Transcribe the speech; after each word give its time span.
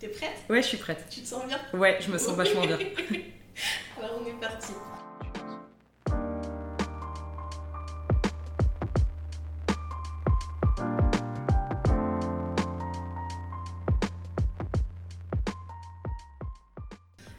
T'es 0.00 0.08
prête? 0.08 0.30
Ouais, 0.48 0.62
je 0.62 0.68
suis 0.68 0.78
prête. 0.78 1.04
Tu 1.10 1.20
te 1.20 1.26
sens 1.26 1.44
bien? 1.46 1.58
Ouais, 1.74 1.98
je 2.00 2.10
me 2.10 2.16
sens 2.16 2.34
vachement 2.34 2.64
bien. 2.64 2.78
Alors 3.98 4.18
on 4.18 4.26
est 4.26 4.40
parti. 4.40 4.72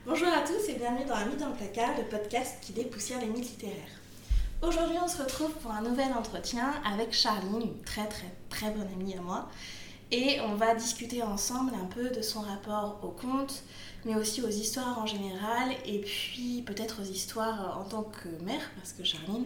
Bonjour 0.05 0.27
à 0.27 0.41
tous 0.41 0.69
et 0.69 0.75
bienvenue 0.75 1.05
dans 1.05 1.15
Amis 1.15 1.37
dans 1.37 1.49
le 1.49 1.55
placard, 1.55 1.97
le 1.97 2.03
podcast 2.03 2.57
qui 2.61 2.73
dépoussière 2.73 3.19
les 3.21 3.25
mythes 3.25 3.49
littéraires. 3.49 3.75
Aujourd'hui, 4.61 4.97
on 5.03 5.07
se 5.07 5.19
retrouve 5.19 5.53
pour 5.55 5.71
un 5.71 5.81
nouvel 5.81 6.13
entretien 6.13 6.71
avec 6.85 7.11
Charline, 7.11 7.59
une 7.59 7.81
très 7.81 8.05
très 8.05 8.31
très 8.49 8.69
bonne 8.69 8.87
amie 8.93 9.17
à 9.17 9.21
moi. 9.21 9.49
Et 10.11 10.39
on 10.41 10.55
va 10.55 10.75
discuter 10.75 11.23
ensemble 11.23 11.71
un 11.73 11.85
peu 11.85 12.09
de 12.09 12.21
son 12.21 12.41
rapport 12.41 12.99
aux 13.03 13.11
contes, 13.11 13.63
mais 14.05 14.15
aussi 14.15 14.41
aux 14.41 14.49
histoires 14.49 14.99
en 14.99 15.05
général, 15.05 15.69
et 15.85 15.99
puis 15.99 16.63
peut-être 16.65 17.01
aux 17.01 17.05
histoires 17.05 17.77
en 17.79 17.85
tant 17.85 18.03
que 18.03 18.27
mère, 18.43 18.71
parce 18.75 18.91
que 18.91 19.03
Charline 19.03 19.45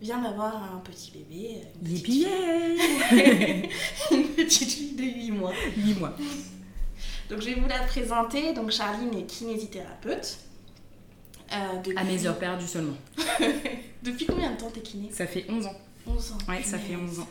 vient 0.00 0.22
d'avoir 0.22 0.72
un 0.72 0.78
petit 0.78 1.10
bébé, 1.10 1.62
une 1.82 2.00
petite, 2.00 2.08
yay 2.08 3.68
une 4.12 4.28
petite 4.28 4.70
fille 4.70 4.94
de 4.94 5.02
8 5.02 5.30
mois. 5.32 5.52
8 5.76 5.94
mois. 5.94 6.16
Donc 7.28 7.40
je 7.40 7.46
vais 7.46 7.54
vous 7.54 7.68
la 7.68 7.80
présenter. 7.80 8.52
Donc 8.54 8.70
Charline 8.70 9.14
est 9.14 9.26
kinésithérapeute. 9.26 10.38
Euh, 11.52 11.78
depuis... 11.82 11.98
À 11.98 12.04
mes 12.04 12.26
heures 12.26 12.38
perdues 12.38 12.66
seulement. 12.66 12.96
depuis 14.02 14.26
combien 14.26 14.52
de 14.52 14.56
temps 14.56 14.70
t'es 14.70 14.80
kiné? 14.80 15.10
Ça 15.12 15.26
fait 15.26 15.46
11 15.48 15.66
ans. 15.66 15.76
11 16.06 16.32
ans. 16.32 16.38
Ouais, 16.48 16.62
ça 16.62 16.78
fait 16.78 16.94
punaise. 16.94 17.18
11 17.18 17.20
ans. 17.20 17.28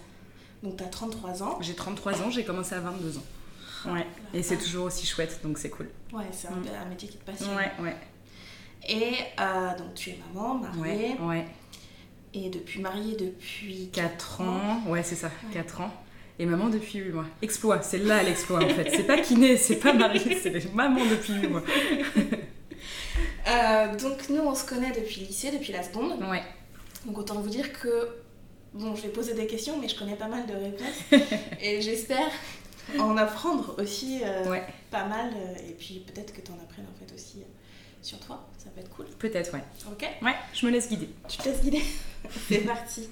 Donc 0.63 0.77
t'as 0.77 0.85
33 0.85 1.43
ans. 1.43 1.57
J'ai 1.61 1.75
33 1.75 2.21
ans, 2.21 2.29
j'ai 2.31 2.43
commencé 2.43 2.73
à 2.75 2.79
22 2.79 3.17
ans. 3.17 3.23
Ouais. 3.93 4.05
Et 4.33 4.41
c'est 4.43 4.57
toujours 4.57 4.85
aussi 4.85 5.05
chouette, 5.05 5.39
donc 5.43 5.57
c'est 5.59 5.69
cool. 5.69 5.89
Ouais, 6.11 6.25
c'est 6.31 6.47
un, 6.47 6.51
Mm. 6.51 6.65
un 6.85 6.89
métier 6.89 7.07
qui 7.09 7.17
te 7.17 7.23
passionne. 7.25 7.55
Ouais, 7.55 7.71
ouais. 7.79 7.95
Et 8.89 9.13
euh, 9.39 9.77
donc 9.77 9.93
tu 9.93 10.09
es 10.11 10.19
maman, 10.33 10.55
mariée, 10.55 11.15
Ouais, 11.19 11.25
ouais. 11.27 11.45
et 12.33 12.49
depuis 12.49 12.79
mariée 12.81 13.15
depuis 13.15 13.89
4 13.93 14.41
ans. 14.41 14.81
Ouais, 14.87 15.03
c'est 15.03 15.15
ça, 15.15 15.27
Ouais. 15.27 15.53
4 15.53 15.81
ans. 15.81 15.91
Et 16.39 16.45
maman 16.45 16.69
depuis 16.69 16.99
8 16.99 17.11
mois. 17.11 17.25
Exploit, 17.41 17.81
c'est 17.81 17.97
là 17.99 18.21
l'exploit 18.23 18.63
en 18.63 18.69
fait. 18.69 18.91
C'est 18.91 19.03
pas 19.07 19.19
kiné, 19.19 19.57
c'est 19.57 19.77
pas 19.77 19.93
marié, 19.93 20.37
c'est 20.41 20.73
maman 20.73 21.03
depuis 21.05 21.33
8 21.33 21.47
mois. 21.47 21.63
Euh, 23.47 23.95
donc 23.95 24.27
nous 24.29 24.41
on 24.41 24.53
se 24.55 24.65
connaît 24.65 24.91
depuis 24.91 25.21
le 25.21 25.27
lycée, 25.27 25.51
depuis 25.51 25.71
la 25.71 25.81
seconde. 25.83 26.21
Ouais. 26.29 26.43
Donc 27.05 27.17
autant 27.17 27.35
vous 27.35 27.49
dire 27.49 27.71
que 27.73 28.09
bon, 28.79 28.95
je 28.95 29.01
vais 29.03 29.09
poser 29.09 29.33
des 29.33 29.47
questions, 29.47 29.77
mais 29.79 29.87
je 29.89 29.97
connais 29.97 30.15
pas 30.15 30.27
mal 30.27 30.45
de 30.45 30.53
réponses 30.53 31.31
et 31.61 31.81
j'espère 31.81 32.29
en 32.99 33.17
apprendre 33.17 33.75
aussi 33.81 34.19
euh, 34.23 34.49
Ouais. 34.49 34.63
pas 34.91 35.05
mal. 35.05 35.31
euh, 35.35 35.69
et 35.69 35.73
puis 35.73 36.03
peut-être 36.07 36.33
que 36.33 36.41
tu 36.41 36.51
en 36.51 36.55
apprennes 36.55 36.85
en 36.93 37.05
fait 37.05 37.13
aussi 37.13 37.39
euh, 37.39 37.45
sur 38.01 38.19
toi, 38.19 38.45
ça 38.57 38.69
peut 38.69 38.79
être 38.81 38.89
cool. 38.95 39.05
Peut-être, 39.19 39.53
ouais. 39.53 39.63
Ok, 39.91 40.07
Ouais, 40.21 40.35
je 40.53 40.65
me 40.65 40.71
laisse 40.71 40.87
guider. 40.89 41.09
tu 41.27 41.37
te 41.37 41.49
laisses 41.49 41.61
guider. 41.61 41.81
C'est 42.47 42.59
parti. 42.59 43.09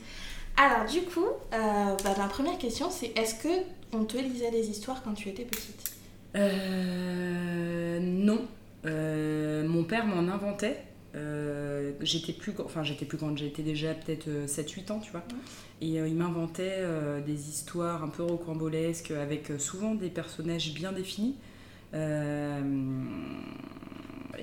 Alors 0.57 0.85
du 0.89 1.02
coup, 1.02 1.25
euh, 1.53 1.95
bah, 2.03 2.16
ma 2.17 2.27
première 2.27 2.57
question 2.57 2.89
c'est 2.89 3.11
est-ce 3.17 3.35
que 3.35 3.50
on 3.91 4.05
te 4.05 4.17
lisait 4.17 4.52
des 4.52 4.69
histoires 4.69 5.03
quand 5.03 5.13
tu 5.13 5.27
étais 5.29 5.44
petite? 5.44 5.91
Euh, 6.35 8.00
non. 8.00 8.45
Euh, 8.85 9.67
mon 9.67 9.83
père 9.83 10.05
m'en 10.05 10.31
inventait. 10.31 10.81
Euh, 11.16 11.94
j'étais 12.02 12.33
plus, 12.33 12.53
enfin 12.63 12.83
j'étais 12.83 13.05
plus 13.05 13.17
grande, 13.17 13.38
j'étais 13.38 13.63
déjà 13.63 13.94
peut-être 13.94 14.27
7-8 14.47 14.91
ans, 14.91 14.99
tu 14.99 15.11
vois. 15.11 15.23
Et 15.81 15.99
euh, 15.99 16.07
il 16.07 16.16
m'inventait 16.16 16.77
euh, 16.77 17.22
des 17.22 17.49
histoires 17.49 18.03
un 18.03 18.09
peu 18.09 18.23
rocambolesques 18.23 19.11
avec 19.11 19.49
euh, 19.49 19.59
souvent 19.59 19.95
des 19.95 20.09
personnages 20.09 20.73
bien 20.73 20.91
définis. 20.91 21.35
Euh, 21.94 22.61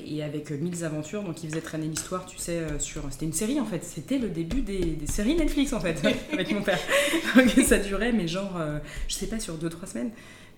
et 0.07 0.23
avec 0.23 0.51
euh, 0.51 0.57
mille 0.57 0.85
aventures, 0.85 1.23
donc 1.23 1.43
il 1.43 1.51
faisait 1.51 1.61
traîner 1.61 1.87
l'histoire, 1.87 2.27
tu 2.27 2.39
sais, 2.39 2.59
euh, 2.59 2.79
sur. 2.79 3.03
C'était 3.11 3.27
une 3.27 3.33
série 3.33 3.61
en 3.61 3.65
fait, 3.67 3.85
c'était 3.85 4.19
le 4.19 4.29
début 4.29 4.63
des, 4.63 4.79
des 4.79 5.07
séries 5.07 5.35
Netflix 5.35 5.73
en 5.73 5.81
fait, 5.81 6.01
avec 6.33 6.51
mon 6.53 6.63
père. 6.63 6.79
Donc 7.37 7.49
ça 7.67 7.79
durait, 7.79 8.13
mais 8.13 8.27
genre, 8.29 8.57
euh, 8.59 8.79
je 9.09 9.15
sais 9.15 9.27
pas, 9.27 9.41
sur 9.41 9.57
2-3 9.57 9.87
semaines. 9.87 10.11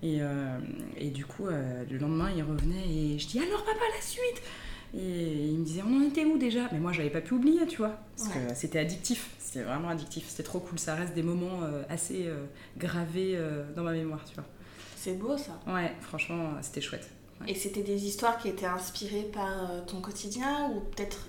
Et, 0.02 0.18
euh, 0.20 0.58
et 0.98 1.08
du 1.08 1.24
coup, 1.24 1.46
euh, 1.46 1.82
le 1.90 1.98
lendemain, 1.98 2.30
il 2.36 2.42
revenait 2.42 2.86
et 2.88 3.18
je 3.18 3.26
dis 3.26 3.38
alors 3.38 3.64
papa, 3.64 3.80
la 3.94 4.02
suite 4.02 4.42
Et 4.96 5.48
il 5.48 5.58
me 5.58 5.64
disait 5.64 5.82
on 5.82 5.96
en 5.98 6.02
était 6.02 6.24
où 6.24 6.38
déjà? 6.38 6.68
Mais 6.72 6.78
moi, 6.78 6.92
j'avais 6.92 7.10
pas 7.10 7.20
pu 7.20 7.34
oublier, 7.34 7.66
tu 7.66 7.78
vois, 7.78 7.98
parce 8.16 8.28
Ouais. 8.28 8.34
que 8.48 8.54
c'était 8.54 8.78
addictif, 8.78 9.30
c'était 9.40 9.64
vraiment 9.64 9.88
addictif, 9.88 10.24
c'était 10.28 10.44
trop 10.44 10.60
cool, 10.60 10.78
ça 10.78 10.94
reste 10.94 11.14
des 11.14 11.22
moments 11.22 11.62
euh, 11.64 11.82
assez 11.88 12.26
euh, 12.26 12.44
gravés 12.78 13.32
euh, 13.34 13.64
dans 13.74 13.82
ma 13.82 13.92
mémoire, 13.92 14.24
tu 14.24 14.34
vois. 14.34 14.44
C'est 14.96 15.18
beau 15.18 15.36
ça. 15.36 15.60
Ouais, 15.66 15.92
franchement, 16.00 16.50
c'était 16.62 16.80
chouette. 16.80 17.08
Ouais. 17.40 17.50
Et 17.50 17.54
c'était 17.54 17.82
des 17.82 18.06
histoires 18.06 18.38
qui 18.38 18.48
étaient 18.48 18.66
inspirées 18.66 19.28
par 19.32 19.84
ton 19.86 20.00
quotidien 20.00 20.70
ou 20.70 20.80
peut-être 20.80 21.26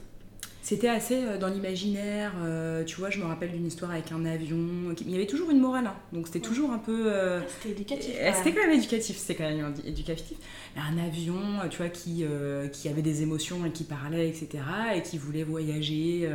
C'était 0.65 0.87
assez 0.87 1.13
euh, 1.23 1.37
dans 1.37 1.47
l'imaginaire, 1.47 2.33
euh, 2.43 2.83
tu 2.85 2.95
vois, 2.95 3.11
je 3.11 3.19
me 3.19 3.25
rappelle 3.25 3.51
d'une 3.51 3.67
histoire 3.67 3.91
avec 3.91 4.11
un 4.11 4.25
avion, 4.25 4.57
il 4.99 5.11
y 5.11 5.13
avait 5.13 5.27
toujours 5.27 5.51
une 5.51 5.59
morale, 5.59 5.85
hein, 5.85 5.95
donc 6.11 6.25
c'était 6.25 6.39
toujours 6.39 6.71
un 6.71 6.79
peu... 6.79 7.03
euh, 7.05 7.39
c'était 7.47 7.69
éducatif. 7.75 8.15
Euh, 8.19 8.31
C'était 8.35 8.51
quand 8.51 8.65
même 8.65 8.75
éducatif, 8.79 9.15
c'était 9.15 9.35
quand 9.35 9.47
même 9.47 9.71
édu- 9.75 9.85
éducatif. 9.87 10.37
Un 10.75 10.97
avion, 10.97 11.37
tu 11.69 11.77
vois, 11.77 11.89
qui, 11.89 12.25
qui 12.71 12.89
avait 12.89 13.03
des 13.03 13.21
émotions 13.21 13.63
et 13.63 13.69
qui 13.69 13.83
parlait, 13.83 14.27
etc. 14.27 14.63
Et 14.95 15.03
qui 15.03 15.19
voulait 15.19 15.43
voyager, 15.43 16.27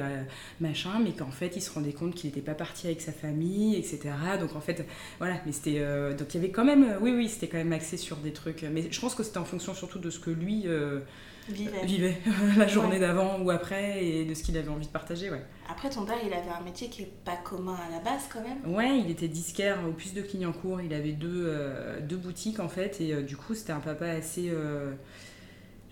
machin, 0.61 1.01
mais 1.03 1.11
qu'en 1.11 1.33
fait, 1.33 1.57
il 1.57 1.61
se 1.61 1.71
rendait 1.73 1.93
compte 1.93 2.15
qu'il 2.15 2.31
n'était 2.31 2.41
pas 2.41 2.55
parti 2.55 2.87
avec 2.87 3.01
sa 3.01 3.11
famille, 3.13 3.75
etc. 3.77 3.99
Donc 4.39 4.55
en 4.55 4.61
fait, 4.61 4.87
voilà, 5.19 5.41
mais 5.45 5.51
c'était... 5.53 5.81
donc 6.17 6.33
il 6.33 6.41
y 6.41 6.45
avait 6.45 6.53
quand 6.53 6.65
même... 6.65 6.99
oui, 7.03 7.11
oui, 7.15 7.29
c'était 7.29 7.49
quand 7.49 7.59
même 7.59 7.73
axé 7.73 7.97
sur 7.97 8.17
des 8.19 8.33
trucs. 8.33 8.63
Mais 8.73 8.85
je 8.93 9.01
pense 9.01 9.17
que 9.17 9.25
c'était 9.25 9.39
en 9.39 9.45
fonction 9.45 9.75
surtout 9.75 9.99
de 9.99 10.09
ce 10.09 10.21
que 10.21 10.31
lui 10.31 10.63
euh, 10.67 11.01
Vivait. 11.49 11.85
vivait 11.85 12.17
la 12.57 12.67
journée 12.69 12.91
Ouais. 12.95 12.99
d'avant 13.01 13.41
ou 13.41 13.51
après 13.51 14.05
et 14.05 14.25
de 14.25 14.35
ce 14.35 14.43
qu'il 14.43 14.57
avait 14.57 14.69
envie 14.69 14.87
de 14.87 14.93
partager, 14.93 15.31
ouais. 15.31 15.43
Après, 15.69 15.89
ton 15.91 16.05
père, 16.05 16.17
il 16.25 16.33
avait 16.33 16.51
un 16.51 16.63
métier 16.63 16.89
qui 16.89 17.03
est 17.03 17.13
pas 17.25 17.37
commun 17.37 17.77
à 17.89 17.91
la 17.91 17.99
base 18.01 18.29
quand 18.33 18.41
même. 18.43 18.75
Ouais, 18.75 18.99
il 18.99 19.11
était 19.11 19.29
disquaire 19.29 19.79
au 19.89 19.93
puce 19.93 20.15
de 20.15 20.23
Clignancourt. 20.23 20.81
Il 20.81 20.93
avait 20.95 21.13
deux, 21.13 21.45
euh, 21.47 22.01
deux 22.01 22.17
boutiques 22.17 22.61
en 22.61 22.69
fait, 22.69 23.01
et 23.01 23.13
euh, 23.15 23.23
du 23.23 23.37
coup, 23.37 23.55
c'était 23.55 23.73
un 23.73 23.81
papa 23.81 24.07
assez. 24.07 24.49
euh, 24.51 24.93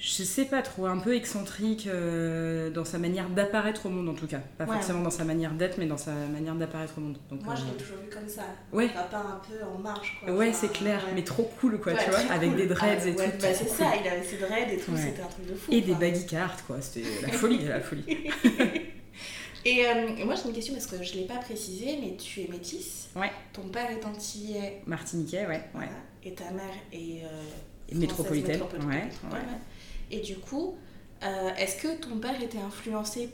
je 0.01 0.23
sais 0.23 0.45
pas 0.45 0.63
trop, 0.63 0.87
un 0.87 0.99
peu 0.99 1.15
excentrique 1.17 1.89
euh, 1.89 2.71
dans 2.71 2.85
sa 2.85 2.99
manière 2.99 3.29
d'apparaître 3.31 3.87
au 3.87 3.89
monde 3.89 4.09
en 4.09 4.15
tout 4.15 4.29
cas. 4.29 4.39
Pas 4.57 4.65
Ouais. 4.65 4.75
forcément 4.75 5.01
dans 5.03 5.11
sa 5.11 5.25
manière 5.25 5.53
d'être, 5.53 5.77
mais 5.79 5.87
dans 5.87 5.97
sa 5.97 6.13
manière 6.13 6.55
d'apparaître 6.55 6.95
au 6.99 7.01
monde. 7.01 7.19
Donc, 7.31 7.43
Moi, 7.43 7.55
je 7.57 7.63
euh, 7.63 7.65
l'ai 7.73 7.77
toujours 7.77 7.97
vu 7.99 8.09
comme 8.09 8.29
ça. 8.29 8.43
Ouais. 8.73 8.85
Un 8.87 9.03
papa 9.03 9.17
un 9.19 9.41
peu 9.49 9.65
en 9.65 9.79
marge, 9.79 10.17
quoi. 10.23 10.33
Ouais, 10.35 10.53
c'est 10.53 10.73
clair, 10.73 11.03
ouais. 11.07 11.13
mais 11.17 11.25
trop 11.25 11.51
cool 11.61 11.81
quoi, 11.81 11.93
Ouais, 11.95 12.05
tu 12.05 12.11
vois, 12.11 12.21
avec 12.33 12.55
des 12.55 12.67
dreads 12.67 13.01
Ah, 13.03 13.09
et 13.09 13.13
ouais, 13.13 13.31
tout. 13.33 13.39
Bah, 13.43 13.49
c'est 13.53 13.65
cool. 13.67 13.77
ça, 13.77 13.93
il 14.01 14.07
avait 14.09 14.23
ses 14.25 14.37
dreads 14.37 14.73
et 14.73 14.77
tout, 14.79 14.93
c'était 14.97 15.23
un 15.23 15.27
truc 15.27 15.47
de 15.47 15.55
fou. 15.55 15.73
Et 15.73 15.81
des 15.81 15.95
baggy 15.95 16.27
cards 16.27 16.65
quoi, 16.67 16.81
c'était 16.81 17.03
la 17.23 17.29
folie, 17.33 17.65
la 17.67 17.81
folie. 17.81 18.05
Et 19.65 19.85
euh, 19.85 20.25
moi, 20.25 20.35
j'ai 20.37 20.49
une 20.49 20.55
question 20.55 20.75
parce 20.75 20.87
que 20.87 21.03
je 21.03 21.15
l'ai 21.15 21.27
pas 21.27 21.39
précisé, 21.39 21.99
mais 22.01 22.17
tu 22.17 22.43
es 22.43 22.49
métisse. 22.49 23.09
Ouais. 23.17 23.31
Ton 23.53 23.63
père 23.69 23.91
est 23.91 24.05
antillais. 24.05 24.81
Martiniquais, 24.87 25.41
ouais, 25.41 25.47
ouais. 25.49 25.63
voilà, 25.75 25.91
Et 26.25 26.33
ta 26.33 26.45
mère 26.53 26.63
est. 26.93 27.25
euh, 27.25 27.43
Et 27.91 27.97
métropolitaine, 27.97 28.53
métropolitaine, 28.53 28.89
ouais, 28.89 29.05
métropolitaine, 29.07 29.49
ouais. 29.49 29.59
Et 30.11 30.21
du 30.21 30.37
coup, 30.37 30.77
euh, 31.23 31.51
est-ce 31.57 31.83
que 31.83 32.01
ton 32.01 32.19
père 32.19 32.41
était 32.43 32.59
influencé 32.59 33.31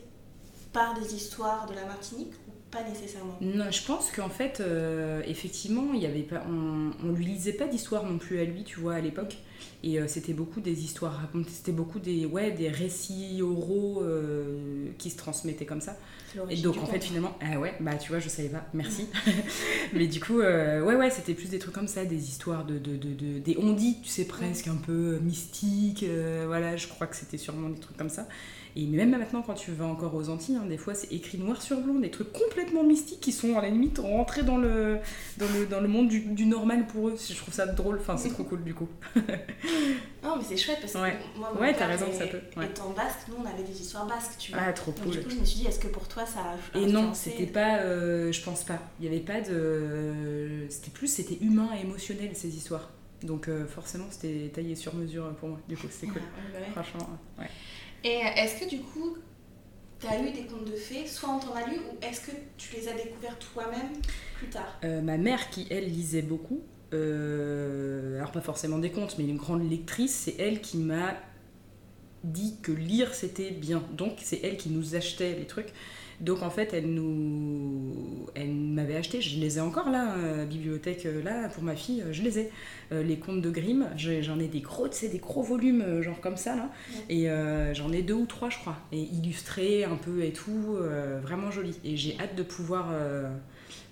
par 0.73 0.99
des 0.99 1.15
histoires 1.15 1.67
de 1.67 1.75
la 1.75 1.85
Martinique 1.87 2.33
ou 2.49 2.53
pas 2.71 2.83
nécessairement? 2.83 3.37
Non, 3.41 3.71
je 3.71 3.85
pense 3.85 4.11
qu'en 4.11 4.29
fait, 4.29 4.61
euh, 4.61 5.23
effectivement, 5.27 5.95
y 5.95 6.07
avait 6.07 6.23
pas, 6.23 6.43
on, 6.49 6.91
on 7.05 7.13
lui 7.13 7.25
lisait 7.27 7.53
pas 7.53 7.67
d'histoire 7.67 8.05
non 8.05 8.19
plus 8.19 8.41
à 8.41 8.45
lui, 8.45 8.65
tu 8.65 8.81
vois, 8.81 8.95
à 8.95 9.01
l'époque. 9.01 9.37
Et 9.83 10.01
euh, 10.01 10.07
c'était 10.09 10.33
beaucoup 10.33 10.61
des 10.61 10.83
histoires 10.85 11.13
racontées, 11.21 11.51
c'était 11.51 11.73
beaucoup 11.73 11.99
des, 11.99 12.25
ouais, 12.27 12.53
des 12.53 12.69
récits 12.69 13.41
oraux 13.43 14.03
euh, 14.03 14.87
qui 14.99 15.11
se 15.11 15.17
transmettaient 15.17 15.67
comme 15.67 15.81
ça. 15.83 15.97
Et 16.51 16.57
donc 16.57 16.79
en 16.79 16.87
fait, 16.87 17.05
finalement, 17.05 17.37
ah 17.41 17.61
ouais, 17.61 17.75
bah 17.81 17.95
tu 17.97 18.09
vois, 18.11 18.19
je 18.19 18.29
savais 18.29 18.49
pas, 18.49 18.67
merci. 18.75 19.07
Mais 19.93 20.07
du 20.07 20.21
coup, 20.21 20.41
euh, 20.41 20.83
ouais, 20.83 20.97
ouais, 20.97 21.11
c'était 21.11 21.35
plus 21.35 21.49
des 21.49 21.59
trucs 21.59 21.75
comme 21.75 21.87
ça, 21.89 22.05
des 22.05 22.29
histoires 22.29 22.65
de, 22.65 22.79
de, 22.79 22.97
de, 22.97 23.15
de- 23.15 23.39
des 23.39 23.57
ondits, 23.59 23.99
tu 24.03 24.09
sais, 24.09 24.25
presque 24.25 24.67
un 24.69 24.77
peu 24.77 25.19
mystiques. 25.19 26.05
voilà, 26.47 26.77
je 26.77 26.89
crois 26.89 27.07
que 27.07 27.17
c'était 27.17 27.39
sûrement 27.39 27.69
des 27.69 27.79
trucs 27.81 27.97
comme 27.97 28.09
ça. 28.09 28.27
Et 28.77 28.87
même 28.87 29.11
maintenant, 29.11 29.43
quand 29.43 29.55
tu 29.55 29.71
vas 29.71 29.85
encore 29.87 30.15
aux 30.17 30.29
Antilles, 30.31 30.57
hein, 30.57 30.67
des 30.69 30.79
fois 30.79 30.95
c'est 30.95 31.13
écrit 31.13 31.39
noir 31.39 31.63
sur 31.63 31.81
blanc, 31.81 31.95
des 31.95 32.11
trucs 32.11 32.33
complètement 32.33 32.83
mystiques 32.83 33.21
qui 33.21 33.31
sont 33.31 33.57
à 33.57 33.63
la 33.63 33.71
limite 33.71 33.99
rentrés 33.99 34.43
dans 34.43 34.57
le, 34.57 34.99
dans 35.39 35.47
le, 35.57 35.67
dans 35.67 35.81
le 35.81 35.87
monde 35.87 36.09
du, 36.09 36.21
du 36.21 36.45
normal 36.47 36.89
pour 36.89 37.09
eux. 37.11 37.15
Je 37.17 37.35
trouve 37.37 37.55
ça 37.55 37.67
drôle, 37.67 37.99
enfin 38.01 38.17
c'est 38.17 38.31
trop 38.31 38.43
cool 38.51 38.65
du 38.65 38.75
coup. 38.75 38.89
Non, 40.23 40.37
mais 40.37 40.45
c'est 40.49 40.57
chouette 40.57 40.79
parce 40.81 40.93
que 40.95 40.99
Ouais. 40.99 41.17
moi, 41.37 41.51
mon 41.55 41.61
Ouais, 41.61 41.71
père 41.71 41.79
t'as 41.81 41.87
raison, 41.87 42.07
est- 42.09 42.19
ça 42.19 42.27
peut, 42.27 42.41
ouais. 42.57 42.67
étant 42.67 42.91
basque, 42.91 43.29
nous 43.29 43.35
on 43.43 43.47
avait 43.47 43.63
des 43.63 43.81
histoires 43.81 44.07
basques, 44.07 44.39
tu 44.39 44.53
vois. 44.53 44.63
Ah, 44.67 44.73
trop 44.73 44.93
Donc 44.93 45.05
cool. 45.05 45.13
du 45.13 45.23
coup, 45.23 45.31
je 45.31 45.37
me 45.37 45.45
suis 45.45 45.61
dit, 45.61 45.67
est-ce 45.67 45.79
que 45.79 45.89
pour 45.89 46.09
toi 46.09 46.25
ça 46.27 46.41
a 46.41 46.79
Et 46.79 46.87
non, 46.87 47.13
c'était 47.15 47.47
pas, 47.47 47.79
euh, 47.81 48.33
je 48.33 48.43
pense 48.43 48.65
pas. 48.65 48.79
Il 49.01 49.05
y 49.07 49.09
avait 49.09 49.21
pas 49.21 49.41
de, 49.41 50.67
c'était 50.71 50.91
plus, 50.91 51.09
c'était 51.09 51.39
humain 51.45 51.69
et 51.77 51.83
émotionnel 51.83 52.31
ces 52.35 52.49
histoires. 52.57 52.91
Donc 53.23 53.49
euh, 53.49 53.67
forcément, 53.67 54.07
c'était 54.11 54.51
taillé 54.55 54.75
sur 54.77 54.95
mesure 54.95 55.35
pour 55.37 55.49
moi. 55.51 55.59
Du 55.69 55.77
coup, 55.77 55.87
c'était 55.91 56.09
cool. 56.13 56.23
Ouais, 56.23 56.23
ouais, 56.55 56.61
ouais. 56.67 56.73
Franchement, 56.73 57.09
ouais. 57.39 57.49
Et 58.05 58.17
euh, 58.25 58.43
est-ce 58.43 58.61
que 58.65 58.69
du 58.69 58.81
coup, 58.81 59.17
tu 60.01 60.07
as 60.07 60.21
eu 60.21 60.31
des 60.33 60.45
contes 60.45 60.65
de 60.67 60.77
fées, 60.77 61.07
soit 61.07 61.31
on 61.31 61.39
t'en 61.39 61.55
a 61.55 61.67
lu, 61.67 61.77
ou 61.79 62.05
est-ce 62.05 62.21
que 62.23 62.33
tu 62.59 62.75
les 62.77 62.89
as 62.89 62.93
découverts 62.93 63.39
toi-même 63.39 63.93
plus 64.37 64.49
tard? 64.49 64.79
Euh, 64.85 65.01
ma 65.01 65.17
mère, 65.17 65.49
qui 65.51 65.67
elle 65.71 65.87
lisait 65.89 66.21
beaucoup, 66.23 66.61
euh, 66.95 68.17
alors 68.19 68.33
pas 68.33 68.41
forcément 68.41 68.79
des 68.79 68.91
contes, 68.91 69.17
mais 69.19 69.25
une 69.25 69.37
grande 69.37 69.69
lectrice, 69.69 70.15
c'est 70.15 70.37
elle 70.39 70.61
qui 70.61 70.79
m'a 70.79 71.15
dit 72.23 72.57
que 72.63 72.73
lire 72.73 73.13
c'était 73.15 73.51
bien. 73.51 73.83
Donc 73.97 74.13
c'est 74.23 74.41
elle 74.43 74.57
qui 74.57 74.71
nous 74.71 74.95
achetait 74.95 75.35
les 75.35 75.47
trucs. 75.47 75.73
Donc 76.21 76.43
en 76.43 76.51
fait, 76.51 76.73
elle 76.73 76.87
nous, 76.95 78.27
elle 78.37 78.53
m'avait 78.53 78.95
acheté, 78.95 79.21
je 79.21 79.41
les 79.41 79.59
ai 79.59 79.61
encore 79.61 79.91
là, 79.91 80.15
euh, 80.17 80.47
bibliothèque 80.47 81.07
euh, 81.07 81.23
là 81.23 81.49
pour 81.49 81.65
ma 81.65 81.75
fille, 81.75 82.03
euh, 82.03 82.13
je 82.13 82.23
les 82.23 82.39
ai. 82.39 82.51
Euh, 82.93 83.03
les 83.03 83.19
contes 83.19 83.43
de 83.43 83.51
Grimm, 83.51 83.89
j'en 83.97 84.39
ai 84.39 84.47
des 84.47 84.61
gros, 84.61 84.89
tu 84.89 84.97
sais, 84.97 85.09
des 85.09 85.19
gros 85.19 85.43
volumes 85.43 86.03
genre 86.03 86.21
comme 86.21 86.37
ça 86.37 86.55
là, 86.55 86.71
et 87.09 87.29
euh, 87.29 87.75
j'en 87.75 87.93
ai 87.93 88.03
deux 88.03 88.15
ou 88.15 88.27
trois 88.27 88.49
je 88.49 88.59
crois, 88.59 88.77
et 88.93 89.01
illustrés 89.01 89.83
un 89.85 89.97
peu 89.97 90.23
et 90.23 90.33
tout, 90.33 90.79
vraiment 91.23 91.51
joli. 91.51 91.75
Et 91.85 91.97
j'ai 91.97 92.17
hâte 92.21 92.37
de 92.37 92.45
pouvoir, 92.45 92.93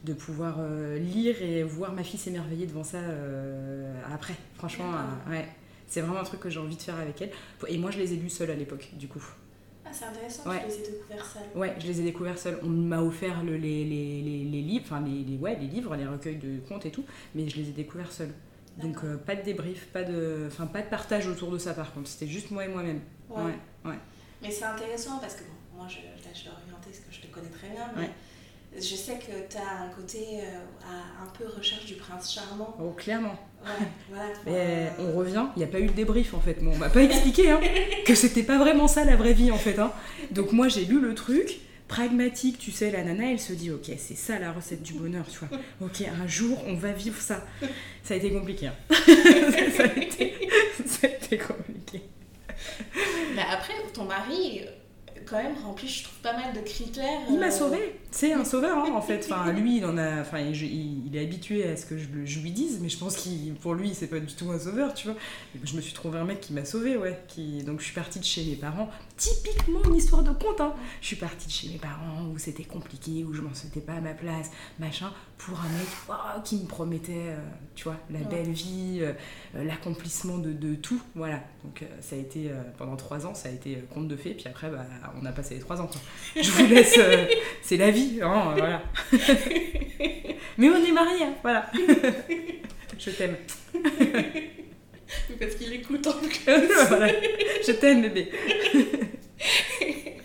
de 0.04 0.12
pouvoir 0.12 0.56
euh, 0.60 0.98
lire 0.98 1.40
et 1.42 1.62
voir 1.62 1.92
ma 1.92 2.02
fille 2.02 2.18
s'émerveiller 2.18 2.66
devant 2.66 2.84
ça 2.84 2.98
euh, 2.98 3.92
après. 4.12 4.34
Franchement, 4.56 4.90
euh, 5.26 5.30
ouais. 5.30 5.48
C'est 5.86 6.00
vraiment 6.00 6.20
un 6.20 6.24
truc 6.24 6.40
que 6.40 6.48
j'ai 6.50 6.58
envie 6.60 6.76
de 6.76 6.82
faire 6.82 6.96
avec 6.98 7.20
elle. 7.20 7.30
Et 7.68 7.76
moi, 7.78 7.90
je 7.90 7.98
les 7.98 8.12
ai 8.14 8.16
lus 8.16 8.30
seule 8.30 8.50
à 8.50 8.54
l'époque, 8.54 8.88
du 8.94 9.08
coup. 9.08 9.22
Ah, 9.84 9.90
c'est 9.92 10.06
intéressant, 10.06 10.48
Ouais. 10.48 10.62
tu 10.64 10.68
les 10.68 10.74
ai 10.88 10.92
découverts 10.92 11.26
seuls. 11.26 11.42
Ouais, 11.60 11.74
je 11.78 11.86
les 11.86 12.00
ai 12.00 12.04
découverts 12.04 12.38
seuls. 12.38 12.58
On 12.62 12.68
m'a 12.68 13.02
offert 13.02 13.42
le- 13.44 13.56
les, 13.56 13.84
les, 13.84 14.22
les, 14.22 14.44
les 14.44 14.62
livres, 14.62 14.84
enfin 14.86 15.02
les, 15.02 15.22
les- 15.22 15.36
ouais, 15.36 15.56
les 15.60 15.66
livres, 15.66 15.94
les 15.96 16.06
recueils 16.06 16.36
de 16.38 16.60
contes 16.66 16.86
et 16.86 16.90
tout, 16.90 17.04
mais 17.34 17.46
je 17.48 17.56
les 17.56 17.68
ai 17.68 17.72
découverts 17.72 18.10
seuls. 18.10 18.32
Donc 18.78 19.04
euh, 19.04 19.18
pas 19.18 19.36
de 19.36 19.42
débrief, 19.42 19.88
pas 19.88 20.02
de, 20.02 20.44
enfin 20.46 20.64
pas 20.66 20.80
de 20.80 20.86
partage 20.88 21.26
autour 21.26 21.50
de 21.50 21.58
ça 21.58 21.74
par 21.74 21.92
contre. 21.92 22.08
C'était 22.08 22.26
juste 22.30 22.50
moi 22.50 22.64
et 22.64 22.68
moi-même. 22.68 23.00
Ouais. 23.28 23.42
Ouais, 23.42 23.90
ouais. 23.90 23.98
Mais 24.40 24.50
c'est 24.50 24.64
intéressant 24.64 25.18
parce 25.18 25.34
que 25.34 25.40
bon, 25.42 25.76
moi 25.80 25.86
je, 25.88 25.96
là, 25.96 26.30
je 26.32 26.44
vais 26.44 26.50
orienter 26.50 26.86
parce 26.86 26.98
que 27.00 27.12
je 27.12 27.20
te 27.20 27.26
connais 27.26 27.50
très 27.50 27.68
bien, 27.68 27.90
mais 27.94 28.08
je 28.76 28.94
sais 28.96 29.14
que 29.18 29.32
tu 29.50 29.56
as 29.56 29.82
un 29.84 29.88
côté 29.88 30.18
euh, 30.40 30.58
à- 30.84 31.22
un 31.24 31.26
peu 31.38 31.44
recherche 31.56 31.84
du 31.86 31.94
prince 31.94 32.32
charmant. 32.32 32.76
Oh, 32.80 32.90
clairement. 32.90 33.36
Ouais, 33.64 33.86
voilà. 34.10 34.24
Mais 34.46 34.52
Euh, 34.56 34.88
on 35.14 35.18
revient, 35.18 35.44
il 35.56 35.58
n'y 35.60 35.64
a 35.64 35.68
pas 35.68 35.80
eu 35.80 35.86
de 35.86 35.92
débrief 35.92 36.34
en 36.34 36.40
fait. 36.40 36.54
Bon, 36.62 36.72
on 36.74 36.78
m'a 36.78 36.88
pas 36.88 37.02
expliqué 37.02 37.50
hein, 37.50 37.60
que 38.06 38.14
c'était 38.14 38.42
pas 38.42 38.58
vraiment 38.58 38.88
ça 38.88 39.04
la 39.04 39.16
vraie 39.16 39.34
vie 39.34 39.50
en 39.50 39.58
fait. 39.58 39.78
Hein. 39.78 39.92
Donc 40.30 40.52
moi 40.52 40.68
j'ai 40.68 40.84
lu 40.84 41.00
le 41.00 41.14
truc, 41.14 41.60
pragmatique, 41.88 42.58
tu 42.58 42.70
sais, 42.72 42.90
la 42.90 43.04
nana 43.04 43.30
elle 43.32 43.38
se 43.40 43.52
dit 43.52 43.70
ok, 43.70 43.90
c'est 43.98 44.16
ça 44.16 44.38
la 44.38 44.50
recette 44.52 44.82
du 44.82 44.94
bonheur, 44.94 45.24
tu 45.30 45.38
vois. 45.38 45.58
Ok, 45.82 46.02
un 46.02 46.26
jour 46.26 46.60
on 46.66 46.74
va 46.74 46.92
vivre 46.92 47.20
ça. 47.20 47.44
Ça 48.02 48.14
a 48.14 48.16
été 48.16 48.32
compliqué. 48.32 48.66
hein. 48.68 48.74
ça, 48.90 49.82
a 49.84 49.98
été, 50.00 50.34
ça 50.86 51.06
a 51.06 51.10
été 51.10 51.38
compliqué. 51.38 52.02
Mais 53.36 53.42
après, 53.50 53.74
ton 53.94 54.04
mari, 54.04 54.62
quand 55.32 55.42
même, 55.42 55.54
remplit, 55.64 55.88
je 55.88 56.04
trouve, 56.04 56.18
pas 56.18 56.34
mal 56.34 56.52
de 56.54 56.60
critères. 56.60 57.20
Il 57.30 57.38
m'a 57.38 57.46
euh, 57.46 57.50
sauvé. 57.50 57.98
C'est 58.10 58.32
un 58.34 58.44
sauveur 58.44 58.76
hein, 58.78 58.92
en 58.94 59.00
fait. 59.00 59.26
Enfin, 59.30 59.50
lui, 59.56 59.78
il 59.78 59.84
en 59.86 59.96
a. 59.96 60.20
Enfin, 60.20 60.40
il, 60.40 60.54
il- 60.62 61.16
est 61.16 61.22
habitué 61.22 61.66
à 61.66 61.76
ce 61.76 61.86
que 61.86 61.96
je, 61.98 62.06
je 62.24 62.40
lui 62.40 62.50
dise, 62.50 62.78
mais 62.82 62.88
je 62.90 62.98
pense 62.98 63.16
qu'il, 63.16 63.54
pour 63.54 63.74
lui, 63.74 63.94
c'est 63.94 64.06
pas 64.08 64.20
du 64.20 64.32
tout 64.34 64.50
un 64.50 64.58
sauveur, 64.58 64.92
tu 64.94 65.08
vois. 65.08 65.16
Je 65.64 65.74
me 65.74 65.80
suis 65.80 65.94
trouvé 65.94 66.18
un 66.18 66.24
mec 66.24 66.40
qui 66.40 66.52
m'a 66.52 66.64
sauvé, 66.66 66.96
ouais. 66.98 67.18
Qui, 67.28 67.62
donc 67.64 67.80
je 67.80 67.84
suis 67.86 67.94
partie 67.94 68.18
de 68.18 68.24
chez 68.24 68.44
mes 68.44 68.56
parents. 68.56 68.90
Typiquement 69.22 69.80
une 69.84 69.94
histoire 69.94 70.24
de 70.24 70.30
conte. 70.32 70.60
Hein. 70.60 70.74
Je 71.00 71.06
suis 71.06 71.16
partie 71.16 71.46
de 71.46 71.52
chez 71.52 71.68
mes 71.68 71.78
parents 71.78 72.26
où 72.34 72.38
c'était 72.38 72.64
compliqué, 72.64 73.22
où 73.24 73.32
je 73.32 73.40
m'en 73.40 73.54
sentais 73.54 73.78
pas 73.80 73.92
à 73.92 74.00
ma 74.00 74.14
place, 74.14 74.50
machin, 74.80 75.12
pour 75.38 75.60
un 75.60 75.68
mec 75.68 75.86
oh, 76.08 76.40
qui 76.42 76.56
me 76.56 76.66
promettait, 76.66 77.12
euh, 77.28 77.36
tu 77.76 77.84
vois, 77.84 77.96
la 78.10 78.18
Ouais. 78.18 78.24
belle 78.24 78.50
vie, 78.50 78.98
euh, 79.00 79.12
euh, 79.54 79.62
l'accomplissement 79.64 80.38
de, 80.38 80.52
de 80.52 80.74
tout, 80.74 81.00
voilà. 81.14 81.40
Donc 81.62 81.82
euh, 81.82 81.86
ça 82.00 82.16
a 82.16 82.18
été 82.18 82.50
pendant 82.78 82.96
trois 82.96 83.24
ans, 83.24 83.34
ça 83.34 83.48
a 83.48 83.52
été 83.52 83.78
conte 83.94 84.08
de 84.08 84.16
fées, 84.16 84.34
puis 84.34 84.46
après, 84.48 84.68
bah, 84.70 84.84
on 85.20 85.24
a 85.24 85.30
passé 85.30 85.54
les 85.54 85.60
trois 85.60 85.80
ans. 85.80 85.86
quoi. 85.86 86.00
Je 86.42 86.50
vous 86.50 86.66
laisse, 86.74 86.98
c'est 87.62 87.76
la 87.76 87.92
vie, 87.92 88.18
hein, 88.22 88.54
voilà. 88.56 88.82
Mais 90.58 90.68
on 90.68 90.84
est 90.84 90.92
mariés, 90.92 91.24
hein, 91.26 91.34
voilà. 91.42 91.70
Je 92.98 93.10
t'aime. 93.10 93.36
Parce 95.38 95.54
qu'il 95.56 95.72
écoute 95.74 96.06
en 96.06 96.12
plus. 96.12 96.40
Voilà. 96.88 97.08
Je 97.66 97.72
t'aime, 97.72 98.02
bébé. 98.02 98.30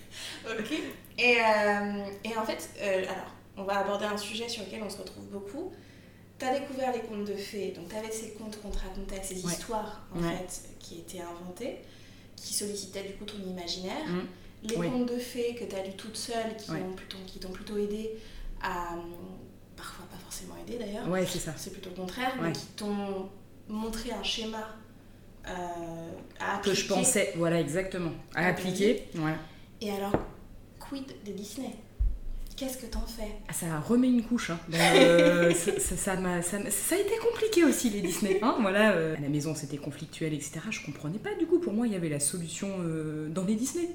Ok. 0.50 0.72
Et, 1.19 1.38
euh, 1.40 2.06
et 2.24 2.38
en 2.38 2.46
fait, 2.46 2.69
euh, 2.81 3.04
alors, 3.04 3.34
on 3.58 3.64
va 3.64 3.80
aborder 3.80 4.06
un 4.06 4.18
sujet 4.18 4.48
sur 4.48 4.64
lequel 4.64 4.81
on 4.84 4.90
se 4.90 4.98
retrouve 5.00 5.25
beaucoup. 5.25 5.72
Tu 6.40 6.46
as 6.46 6.60
découvert 6.60 6.94
les 6.94 7.02
contes 7.02 7.25
de 7.25 7.36
fées, 7.36 7.72
donc 7.75 7.90
tu 7.90 7.96
avais 7.96 8.12
ces 8.12 8.31
contes 8.34 8.62
qu'on 8.62 8.69
te 8.69 8.78
racontait, 8.78 9.22
ces 9.24 9.44
Ouais. 9.44 9.52
histoires 9.52 10.06
en 10.16 10.22
Ouais. 10.22 10.38
fait 10.38 10.62
qui 10.80 11.00
étaient 11.00 11.19
inventées, 11.22 11.80
qui 12.36 12.54
sollicitaient 12.54 13.04
du 13.04 13.14
coup 13.14 13.25
ton 13.25 13.40
imaginaire. 13.40 14.06
Mm. 14.08 14.28
Les 14.69 14.75
Oui. 14.78 14.90
contes 14.90 15.12
de 15.12 15.18
fées 15.18 15.56
que 15.56 15.66
tu 15.66 15.75
as 15.75 15.84
lues 15.84 15.96
toutes 15.98 16.16
seules, 16.18 16.56
qui 16.58 16.72
Ouais. 16.72 16.81
ont 16.81 16.94
plutôt- 16.94 17.18
qui 17.25 17.40
t'ont 17.40 17.50
plutôt 17.52 17.78
aidé 17.78 18.12
à. 18.62 18.96
parfois 19.75 20.06
pas 20.10 20.18
forcément 20.18 20.56
aidé 20.66 20.78
d'ailleurs, 20.80 21.08
Ouais, 21.08 21.24
c'est 21.28 21.38
ça. 21.40 21.54
c'est 21.56 21.70
plutôt 21.72 21.92
le 21.92 21.96
contraire, 21.98 22.34
mais 22.42 22.52
qui 22.52 22.66
t'ont 22.75 23.30
montré 23.68 24.12
un 24.12 24.24
schéma 24.24 24.75
euh, 25.50 26.10
à 26.40 26.60
Que 26.60 26.74
je 26.74 26.88
pensais, 26.88 27.34
voilà, 27.36 27.60
exactement. 27.60 28.12
À 28.36 28.48
appliquer, 28.48 29.08
voilà. 29.14 29.38
Et 29.82 29.92
alors, 29.92 30.14
quid 30.80 31.06
des 31.24 31.32
Disney? 31.34 31.72
Qu'est-ce 32.57 32.80
que 32.80 32.88
t'en 32.88 33.06
fais 33.06 33.31
Ah, 33.48 33.54
ça 33.54 33.80
remet 33.80 34.07
une 34.09 34.24
couche. 34.24 34.50
Hein. 34.50 34.59
Le- 34.69 35.51
ça, 35.54 35.80
ça, 35.80 35.95
ça 35.95 36.15
m'a- 36.15 36.42
ça 36.42 36.57
a 36.57 36.98
été 36.98 37.13
compliqué 37.31 37.63
aussi, 37.63 37.92
les 37.92 38.01
Disney. 38.01 38.39
Hein, 38.42 38.56
voilà, 38.59 38.94
euh, 38.94 39.15
à 39.15 39.19
la 39.21 39.30
maison, 39.30 39.54
c'était 39.54 39.77
conflictuel, 39.77 40.33
etc. 40.33 40.54
Je 40.71 40.83
comprenais 40.83 41.19
pas. 41.19 41.36
Du 41.36 41.45
coup, 41.45 41.59
pour 41.59 41.71
moi, 41.74 41.86
il 41.86 41.94
y 41.94 41.95
avait 41.95 42.09
la 42.09 42.19
solution 42.19 42.68
euh, 42.80 43.30
dans 43.30 43.44
les 43.45 43.54
Disney. 43.54 43.88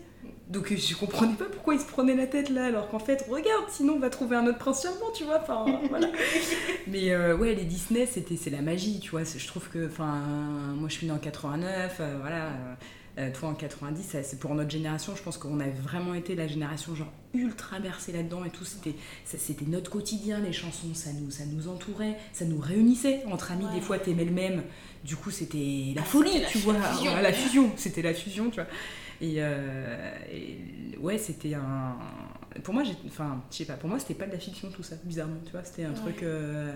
Donc, 0.49 0.71
euh, 0.71 0.77
je 0.77 0.95
comprenais 0.95 1.35
pas 1.35 1.47
pourquoi 1.47 1.75
ils 1.75 1.81
se 1.81 1.87
prenaient 1.87 2.15
la 2.15 2.29
tête 2.29 2.51
là, 2.51 2.67
alors 2.67 2.89
qu'en 2.89 3.01
fait, 3.01 3.25
regarde, 3.29 3.65
sinon 3.69 3.95
on 3.95 3.99
va 3.99 4.11
trouver 4.11 4.37
un 4.37 4.47
autre 4.47 4.59
prince 4.59 4.83
charmant, 4.85 5.11
tu 5.17 5.25
vois. 5.25 5.41
Enfin, 5.43 5.65
voilà. 5.91 6.07
Mais 6.87 7.11
euh, 7.11 7.37
ouais, 7.37 7.55
les 7.57 7.65
Disney, 7.65 8.07
c'était, 8.07 8.37
c'est 8.37 8.51
la 8.51 8.63
magie, 8.63 9.01
tu 9.01 9.11
vois. 9.11 9.23
Je 9.25 9.47
trouve 9.49 9.69
que, 9.71 9.89
enfin, 9.89 10.21
moi, 10.77 10.89
je 10.89 10.95
suis 10.95 11.07
née 11.09 11.13
en 11.13 11.19
89, 11.19 11.97
euh, 11.99 12.17
voilà. 12.21 12.51
Euh, 13.19 13.31
toi 13.33 13.51
en 13.51 13.55
90, 13.55 14.03
ça, 14.03 14.23
c'est 14.23 14.39
pour 14.39 14.55
notre 14.55 14.71
génération, 14.71 15.15
je 15.15 15.23
pense 15.23 15.37
qu'on 15.37 15.61
a 15.61 15.69
vraiment 15.69 16.15
été 16.15 16.35
la 16.35 16.47
génération 16.49 16.95
genre 16.95 17.13
ultra 17.35 17.79
bercée 17.79 18.13
là-dedans 18.13 18.45
et 18.45 18.51
tout. 18.51 18.65
C'était, 18.65 18.95
c'était 19.25 19.65
notre 19.67 19.91
quotidien, 19.91 20.39
les 20.41 20.53
chansons, 20.53 20.95
ça 20.95 21.11
nous, 21.13 21.31
ça 21.31 21.45
nous 21.47 21.69
entourait, 21.69 22.17
ça 22.33 22.45
nous 22.45 22.59
réunissait 22.59 23.23
entre 23.31 23.53
amis. 23.53 23.65
Ouais. 23.67 23.75
Des 23.75 23.81
fois, 23.81 23.99
t'aimais 23.99 24.25
le 24.25 24.33
même, 24.33 24.63
du 25.05 25.17
coup, 25.17 25.31
c'était 25.31 25.93
la 25.95 26.03
Ah, 26.03 26.05
folie, 26.05 26.41
la 26.41 26.47
tu 26.49 26.59
vois. 26.59 26.75
fusion. 26.75 27.15
La 27.17 27.33
fusion, 27.33 27.73
c'était 27.77 28.03
la 28.03 28.15
fusion, 28.15 28.49
tu 28.51 28.57
vois. 28.57 28.67
Et, 29.21 29.35
euh, 29.39 30.15
et 30.33 30.97
ouais, 30.99 31.17
c'était 31.19 31.55
un. 31.55 31.97
Pour 32.65 32.75
moi, 32.75 32.83
j'ai- 32.83 32.97
enfin, 33.07 33.43
je 33.51 33.59
sais 33.59 33.65
pas, 33.67 33.75
pour 33.75 33.89
moi, 33.89 33.99
c'était 33.99 34.15
pas 34.15 34.27
de 34.27 34.33
la 34.33 34.39
fiction 34.39 34.69
tout 34.71 34.83
ça, 34.83 34.97
bizarrement, 35.05 35.37
tu 35.45 35.53
vois. 35.53 35.63
C'était 35.65 35.85
un 35.85 35.91
Ouais. 35.91 35.95
truc. 35.97 36.23
euh, 36.23 36.73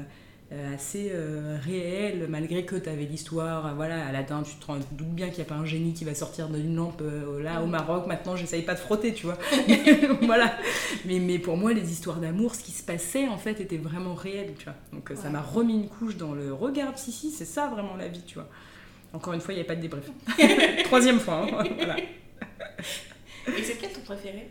assez 0.74 1.10
euh, 1.12 1.58
réel, 1.64 2.26
malgré 2.28 2.64
que 2.64 2.76
tu 2.76 2.88
avais 2.88 3.04
l'histoire, 3.04 3.66
euh, 3.66 3.72
voilà, 3.74 4.06
Aladdin, 4.06 4.42
tu 4.44 4.54
te 4.56 4.66
rends- 4.66 4.76
doutes 4.92 5.08
bien 5.14 5.28
qu'il 5.28 5.38
n'y 5.38 5.42
a 5.42 5.52
pas 5.52 5.56
un 5.56 5.64
génie 5.64 5.92
qui 5.92 6.04
va 6.04 6.14
sortir 6.14 6.48
d'une 6.48 6.76
lampe 6.76 7.00
euh, 7.02 7.42
là 7.42 7.62
au 7.62 7.66
Mm. 7.66 7.70
Maroc, 7.70 8.06
maintenant 8.06 8.36
j'essaye 8.36 8.62
pas 8.62 8.74
de 8.74 8.78
frotter, 8.78 9.12
tu 9.12 9.26
vois. 9.26 9.38
voilà. 10.22 10.56
Mais, 11.04 11.18
mais 11.18 11.38
pour 11.40 11.56
moi, 11.56 11.72
les 11.72 11.90
histoires 11.90 12.18
d'amour, 12.18 12.54
ce 12.54 12.62
qui 12.62 12.70
se 12.72 12.84
passait, 12.84 13.26
en 13.26 13.38
fait, 13.38 13.60
était 13.60 13.76
vraiment 13.76 14.14
réel, 14.14 14.54
tu 14.56 14.64
vois. 14.66 14.74
Donc 14.92 15.10
euh, 15.10 15.16
ça 15.16 15.30
m'a 15.30 15.40
remis 15.40 15.74
une 15.74 15.88
couche 15.88 16.16
dans 16.16 16.32
le 16.32 16.52
regard, 16.52 16.96
si, 16.98 17.10
si, 17.10 17.30
c'est 17.32 17.44
ça 17.44 17.66
vraiment 17.66 17.96
la 17.96 18.06
vie, 18.06 18.22
tu 18.24 18.34
vois. 18.34 18.48
Encore 19.12 19.32
une 19.32 19.40
fois, 19.40 19.52
il 19.54 19.56
n'y 19.56 19.62
a 19.62 19.66
pas 19.66 19.76
de 19.76 19.80
débrief. 19.80 20.04
Troisième 20.84 21.18
fois, 21.18 21.44
hein, 21.50 21.64
voilà. 21.76 21.96
Et 21.98 23.62
c'est 23.62 23.76
quel 23.80 23.90
ton 23.92 24.00
préféré? 24.00 24.48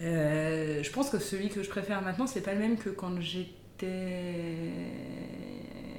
Euh, 0.00 0.82
je 0.82 0.90
pense 0.90 1.10
que 1.10 1.18
celui 1.18 1.48
que 1.48 1.62
je 1.62 1.68
préfère 1.68 2.02
maintenant, 2.02 2.26
c'est 2.26 2.40
pas 2.40 2.54
le 2.54 2.60
même 2.60 2.76
que 2.76 2.88
quand 2.90 3.20
j'étais 3.20 3.50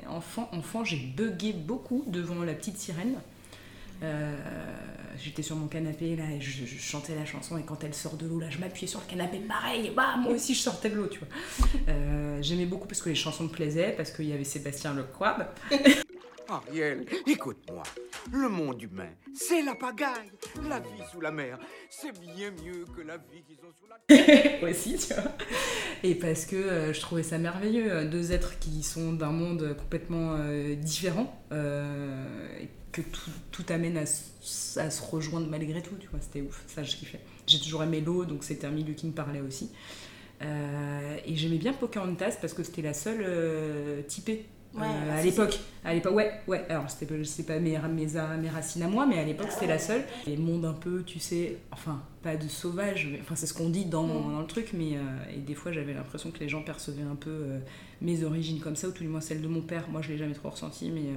enfant. 0.08 0.50
Enfant, 0.52 0.84
j'ai 0.84 0.98
bugué 0.98 1.54
beaucoup 1.54 2.04
devant 2.08 2.44
la 2.44 2.54
petite 2.54 2.78
sirène. 2.78 3.16
Euh, 4.04 4.36
J'étais 5.22 5.42
sur 5.42 5.58
mon 5.58 5.68
canapé 5.68 6.16
là 6.16 6.24
et 6.32 6.40
je, 6.40 6.66
chantais 6.66 7.14
la 7.14 7.26
chanson 7.26 7.58
et 7.58 7.64
quand 7.64 7.84
elle 7.84 7.94
sort 7.94 8.16
de 8.16 8.26
l'eau 8.26 8.42
je 8.50 8.58
m'appuyais 8.58 8.88
sur 8.88 9.02
le 9.02 9.06
canapé 9.06 9.40
pareil, 9.40 9.92
bah 9.94 10.16
moi 10.18 10.32
aussi 10.32 10.54
je 10.54 10.62
sortais 10.62 10.90
de 10.90 10.96
l'eau, 10.96 11.08
tu 11.08 11.20
vois. 11.20 11.28
Euh, 11.90 12.42
J'aimais 12.42 12.66
beaucoup 12.66 12.88
parce 12.88 13.02
que 13.02 13.10
les 13.10 13.16
chansons 13.16 13.44
me 13.44 13.50
plaisaient, 13.50 13.94
parce 13.98 14.12
qu'il 14.12 14.26
y 14.26 14.34
avait 14.34 14.46
Sébastien 14.46 14.94
Lecoib. 14.94 15.46
Ariel, 16.50 17.06
écoute-moi. 17.28 17.84
Le 18.32 18.48
monde 18.48 18.82
humain, 18.82 19.10
c'est 19.36 19.62
la 19.62 19.76
pagaille. 19.76 20.32
La 20.68 20.80
vie 20.80 20.90
sous 21.12 21.22
la 21.22 21.32
mer, 21.32 21.58
c'est 21.90 22.12
bien 22.20 22.52
mieux 22.52 22.86
que 22.96 23.02
la 23.02 23.18
vie 23.18 23.44
qu'ils 23.48 23.58
ont 23.58 23.72
sous 23.80 23.88
la 23.88 23.98
terre. 24.08 24.64
aussi, 24.64 24.98
tu 24.98 25.14
vois. 25.14 25.32
Et 26.04 26.16
parce 26.16 26.46
que 26.46 26.56
euh, 26.56 26.94
je 26.94 27.00
trouvais 27.02 27.24
ça 27.24 27.38
merveilleux, 27.38 27.92
euh, 27.92 28.10
deux 28.10 28.32
êtres 28.32 28.58
qui 28.60 28.84
sont 28.84 29.14
d'un 29.14 29.32
monde 29.32 29.76
complètement 29.78 30.36
euh, 30.38 30.76
différent, 30.76 31.42
euh, 31.52 32.26
que 32.92 33.02
tout, 33.02 33.32
tout 33.52 33.66
amène 33.70 33.98
à, 33.98 34.06
se 34.06 35.02
rejoindre 35.12 35.48
malgré 35.48 35.82
tout, 35.82 35.96
tu 36.00 36.08
vois, 36.08 36.20
c'était 36.22 36.42
ouf, 36.42 36.64
ça 36.68 36.84
je 36.84 36.96
kiffais. 36.96 37.20
J'ai 37.48 37.60
toujours 37.60 37.84
aimé 37.84 38.02
l'eau, 38.02 38.26
donc 38.26 38.44
c'était 38.44 38.68
un 38.68 38.72
milieu 38.72 38.94
qui 38.94 39.08
me 39.08 39.14
parlait 39.14 39.42
aussi. 39.42 39.72
Et 40.42 41.36
j'aimais 41.36 41.58
bien 41.58 41.74
Pocahontas 41.74 42.38
parce 42.40 42.54
que 42.54 42.64
c'était 42.64 42.82
la 42.82 42.94
seule 42.94 44.06
typée 44.08 44.46
Ouais, 44.74 44.84
euh, 44.84 45.20
à 45.20 45.24
l'époque. 45.24 45.60
À 45.84 45.94
l'époque, 45.94 46.14
ouais, 46.16 46.32
ouais. 46.48 46.64
Alors, 46.70 46.90
c'était 46.90 47.44
pas, 47.44 47.60
mes, 47.60 47.78
mes, 47.78 48.08
mes 48.42 48.50
racines 48.50 48.84
à 48.84 48.88
moi, 48.88 49.06
mais 49.08 49.18
à 49.18 49.24
l'époque, 49.24 49.48
c'était 49.52 49.68
la 49.68 49.80
seule. 49.80 50.04
Et 50.28 50.38
monde 50.38 50.66
un 50.66 50.74
peu, 50.74 51.04
tu 51.04 51.20
sais, 51.20 51.58
enfin, 51.72 52.04
pas 52.22 52.36
de 52.36 52.48
sauvage, 52.48 53.08
mais, 53.12 53.20
enfin, 53.22 53.36
c'est 53.36 53.48
ce 53.48 53.54
qu'on 53.54 53.70
dit 53.70 53.86
dans, 53.86 54.04
Mm. 54.04 54.32
dans 54.34 54.42
le 54.42 54.48
truc, 54.48 54.72
mais 54.74 54.96
euh, 54.98 55.34
et 55.36 55.40
des 55.40 55.56
fois, 55.56 55.72
j'avais 55.72 55.94
l'impression 55.94 56.30
que 56.32 56.40
les 56.40 56.50
gens 56.50 56.62
percevaient 56.62 57.02
un 57.02 57.16
peu 57.16 57.30
euh, 57.32 57.60
mes 58.02 58.24
origines 58.24 58.60
comme 58.60 58.76
ça, 58.76 58.88
ou 58.88 58.92
tout 58.92 59.04
du 59.04 59.10
moins 59.10 59.22
celles 59.22 59.42
de 59.42 59.48
mon 59.48 59.62
père. 59.62 59.86
Moi, 59.90 60.02
je 60.02 60.10
l'ai 60.10 60.18
jamais 60.18 60.34
trop 60.34 60.50
ressenti, 60.50 60.92
mais 60.92 61.16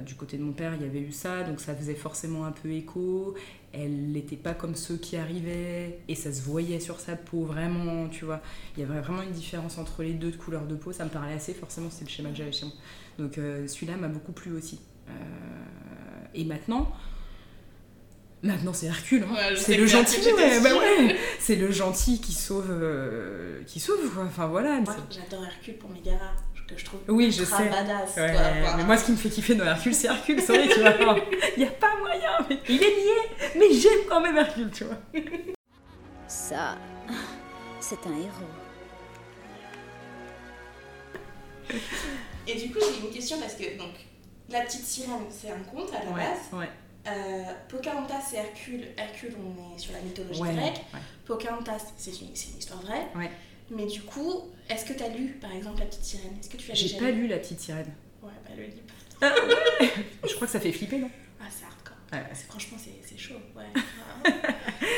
du 0.00 0.14
côté 0.14 0.38
de 0.38 0.42
mon 0.42 0.52
père, 0.52 0.74
il 0.74 0.82
y 0.82 0.84
avait 0.84 1.00
eu 1.00 1.12
ça, 1.12 1.42
donc 1.42 1.60
ça 1.60 1.74
faisait 1.74 1.94
forcément 1.94 2.44
un 2.44 2.52
peu 2.52 2.70
écho. 2.70 3.34
Elle 3.74 4.12
n'était 4.12 4.36
pas 4.36 4.52
comme 4.52 4.74
ceux 4.74 4.96
qui 4.96 5.16
arrivaient, 5.16 5.98
et 6.06 6.14
ça 6.14 6.32
se 6.32 6.42
voyait 6.42 6.80
sur 6.80 7.00
sa 7.00 7.16
peau, 7.16 7.44
vraiment, 7.44 8.08
tu 8.08 8.24
vois. 8.24 8.42
Il 8.76 8.80
y 8.80 8.86
avait 8.86 9.00
vraiment 9.00 9.22
une 9.22 9.32
différence 9.32 9.78
entre 9.78 10.02
les 10.02 10.12
deux 10.12 10.30
de 10.30 10.36
couleur 10.36 10.66
de 10.66 10.74
peau, 10.74 10.92
ça 10.92 11.04
me 11.04 11.10
parlait 11.10 11.34
assez, 11.34 11.54
forcément, 11.54 11.88
c'est 11.90 12.04
le 12.04 12.10
schéma 12.10 12.30
que 12.30 12.36
j'avais 12.36 12.52
chez 12.52 12.66
moi. 12.66 12.74
Donc 13.18 13.38
euh, 13.38 13.66
celui-là 13.66 13.96
m'a 13.96 14.08
beaucoup 14.08 14.32
plu 14.32 14.52
aussi. 14.52 14.80
Euh, 15.08 15.12
et 16.34 16.44
maintenant, 16.44 16.92
maintenant 18.42 18.72
c'est 18.72 18.86
Hercule, 18.86 19.24
hein. 19.24 19.34
Ouais, 19.34 19.56
c'est 19.56 19.76
le 19.76 19.86
gentil, 19.86 20.20
ouais, 20.20 20.60
bah 20.62 20.76
ouais. 20.76 21.16
c'est 21.38 21.56
le 21.56 21.70
gentil 21.70 22.20
qui 22.20 22.32
sauve, 22.32 22.68
euh, 22.70 23.62
qui 23.64 23.80
sauve 23.80 24.10
quoi. 24.14 24.24
Enfin 24.24 24.46
voilà. 24.46 24.80
Moi, 24.80 24.96
j'adore 25.10 25.44
Hercule 25.44 25.76
pour 25.76 25.90
Megara, 25.90 26.32
que 26.74 26.80
je 26.80 26.84
trouve 26.84 27.00
Oui, 27.08 27.30
je 27.32 27.44
sais. 27.44 27.68
badass. 27.68 28.16
Ouais, 28.16 28.32
quoi. 28.32 28.40
Enfin, 28.62 28.76
mais 28.76 28.84
moi 28.84 28.96
ce 28.96 29.04
qui 29.06 29.12
me 29.12 29.16
fait 29.16 29.28
kiffer 29.30 29.54
dans 29.54 29.64
Hercule, 29.64 29.94
c'est 29.94 30.08
Hercule, 30.08 30.40
sorry, 30.42 30.68
tu 30.68 30.80
vois. 30.80 30.94
Il 31.56 31.62
n'y 31.62 31.68
a 31.68 31.72
pas 31.72 31.96
moyen, 31.98 32.30
mais 32.48 32.58
il 32.68 32.82
est 32.82 32.96
niais, 32.96 33.50
mais 33.56 33.72
j'aime 33.72 34.00
quand 34.08 34.20
même 34.20 34.36
Hercule, 34.36 34.70
tu 34.72 34.84
vois. 34.84 34.96
Ça, 36.26 36.76
c'est 37.80 37.98
un 38.06 38.10
héros. 38.16 38.48
Et 42.46 42.54
du 42.56 42.72
coup, 42.72 42.78
j'ai 42.80 43.06
une 43.06 43.12
question 43.12 43.38
parce 43.38 43.54
que 43.54 43.78
donc, 43.78 43.92
la 44.50 44.60
petite 44.62 44.84
sirène, 44.84 45.24
c'est 45.30 45.50
un 45.50 45.60
conte 45.70 45.90
à 45.94 46.04
la 46.04 46.10
base. 46.10 46.38
ouais. 46.52 46.68
Euh, 47.08 47.42
Pocahontas, 47.68 48.20
c'est 48.30 48.36
Hercule. 48.36 48.86
Hercule, 48.96 49.34
on 49.36 49.74
est 49.74 49.78
sur 49.78 49.92
la 49.92 50.00
mythologie 50.00 50.40
Ouais, 50.40 50.52
grecque. 50.54 50.84
ouais. 50.94 51.00
Pocahontas, 51.26 51.92
c'est 51.96 52.10
une, 52.20 52.28
c'est 52.34 52.50
une 52.52 52.58
histoire 52.58 52.80
vraie. 52.82 53.06
Ouais. 53.16 53.30
Mais 53.70 53.86
du 53.86 54.02
coup, 54.02 54.50
est-ce 54.68 54.84
que 54.84 54.92
tu 54.92 55.02
as 55.02 55.08
lu, 55.08 55.38
par 55.40 55.52
exemple, 55.52 55.78
La 55.80 55.86
Petite 55.86 56.04
Sirène? 56.04 56.32
Est-ce 56.40 56.50
que 56.50 56.56
tu 56.56 56.68
l'as 56.68 56.74
J'ai 56.74 56.96
pas 56.98 57.10
lu? 57.10 57.26
La 57.26 57.38
Petite 57.38 57.60
Sirène. 57.60 57.92
Ouais, 58.22 58.30
bah 58.44 58.54
le 58.56 58.64
lis 58.64 58.82
pas. 59.20 59.34
Je 60.28 60.34
crois 60.34 60.46
que 60.46 60.52
ça 60.52 60.60
fait 60.60 60.72
flipper, 60.72 60.98
non? 60.98 61.10
Ah, 61.40 61.44
c'est 61.50 61.64
hardcore. 61.64 61.96
Ouais. 62.12 62.22
C'est- 62.34 62.46
Franchement, 62.48 62.76
c'est 62.78 62.90
c'est 63.08 63.18
chaud. 63.18 63.34
Ouais. 63.56 63.64
Ah. 64.24 64.30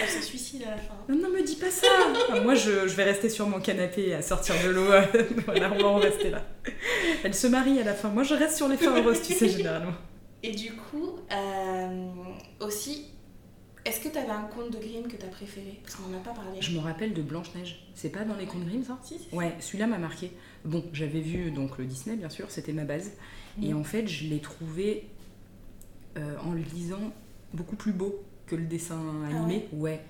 Elle 0.03 0.09
se 0.09 0.23
suicide 0.23 0.63
à 0.67 0.71
la 0.71 0.77
fin. 0.79 0.95
Non, 1.09 1.17
non, 1.17 1.29
me 1.31 1.43
dis 1.43 1.57
pas 1.57 1.71
ça 1.71 1.87
Enfin, 2.29 2.41
Moi, 2.41 2.55
je, 2.55 2.89
je 2.89 2.95
vais 2.97 3.05
rester 3.05 3.29
sur 3.29 3.47
mon 3.49 3.61
canapé 3.61 4.15
à 4.15 4.23
sortir 4.23 4.55
de 4.65 4.71
l'eau. 4.71 4.87
voilà, 5.47 5.73
on 5.73 5.79
va 5.79 5.89
en 5.89 5.97
rester 5.99 6.31
là. 6.31 6.45
Elle 7.23 7.35
se 7.35 7.47
marie 7.47 7.79
à 7.79 7.85
la 7.85 7.95
fin. 7.95 8.09
Moi, 8.09 8.23
je 8.25 8.35
reste 8.35 8.57
sur 8.57 8.69
les 8.69 8.77
fins 8.77 8.97
heureuses, 8.97 9.23
tu 9.23 9.33
sais, 9.35 9.49
généralement. 9.49 9.95
Et 10.43 10.51
du 10.53 10.73
coup, 10.73 11.19
euh, 11.33 12.07
aussi, 12.61 13.07
est-ce 13.85 14.01
que 14.01 14.09
tu 14.09 14.19
avais 14.19 14.31
un 14.31 14.45
conte 14.45 14.71
de 14.73 14.79
Grimm 14.79 15.07
que 15.09 15.17
tu 15.17 15.25
as 15.25 15.29
préféré? 15.29 15.79
Parce 15.83 15.97
qu'on 15.97 16.09
n'en 16.09 16.19
a 16.19 16.21
pas 16.23 16.33
parlé. 16.33 16.61
Je 16.61 16.73
me 16.73 16.79
rappelle 16.81 17.13
de 17.15 17.23
Blanche-Neige. 17.23 17.85
C'est 17.95 18.09
pas 18.11 18.25
dans 18.25 18.37
les 18.37 18.47
contes 18.47 18.65
Grimm, 18.65 18.83
ça? 18.85 18.99
Si, 19.03 19.19
Ouais, 19.33 19.55
celui-là 19.61 19.87
m'a 19.87 19.99
marqué. 19.99 20.31
Bon, 20.65 20.85
j'avais 20.93 21.21
vu 21.21 21.51
donc 21.51 21.79
le 21.79 21.85
Disney, 21.85 22.17
bien 22.17 22.31
sûr, 22.31 22.51
c'était 22.51 22.73
ma 22.73 22.85
base. 22.85 23.13
Et 23.63 23.73
Mhm. 23.73 23.81
en 23.81 23.85
fait, 23.85 24.07
je 24.09 24.25
l'ai 24.29 24.41
trouvé 24.41 25.07
euh, 26.17 26.37
en 26.45 26.53
le 26.53 26.61
lisant 26.63 27.13
beaucoup 27.53 27.77
plus 27.77 27.93
beau 27.93 28.23
que 28.47 28.55
le 28.57 28.65
dessin 28.65 29.01
Ah 29.25 29.37
animé. 29.37 29.67
ouais. 29.73 30.01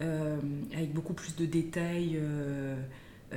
Euh, 0.00 0.38
avec 0.72 0.92
beaucoup 0.92 1.14
plus 1.14 1.34
de 1.36 1.44
détails. 1.46 2.12
euh, 2.16 2.76
euh, 3.32 3.36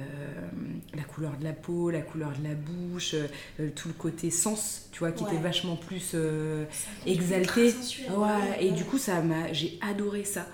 la 0.95 1.03
couleur 1.03 1.38
de 1.38 1.43
la 1.43 1.53
peau, 1.53 1.89
la 1.89 2.01
couleur 2.01 2.31
de 2.38 2.43
la 2.48 2.55
bouche, 2.55 3.13
euh, 3.60 3.69
tout 3.75 3.88
le 3.89 3.93
côté 3.93 4.31
sens, 4.31 4.88
tu 4.91 5.00
vois, 5.00 5.12
qui 5.12 5.24
Ouais. 5.24 5.33
était 5.33 5.41
vachement 5.41 5.75
plus 5.75 6.12
euh, 6.13 6.65
exalté. 7.05 7.71
sensuel. 7.71 8.12
Ouais, 8.13 8.65
et 8.65 8.71
du 8.71 8.83
coup, 8.86 8.98
ça 8.98 9.21
m'a, 9.21 9.51
j'ai 9.53 9.77
adoré 9.81 10.24
ça. 10.24 10.48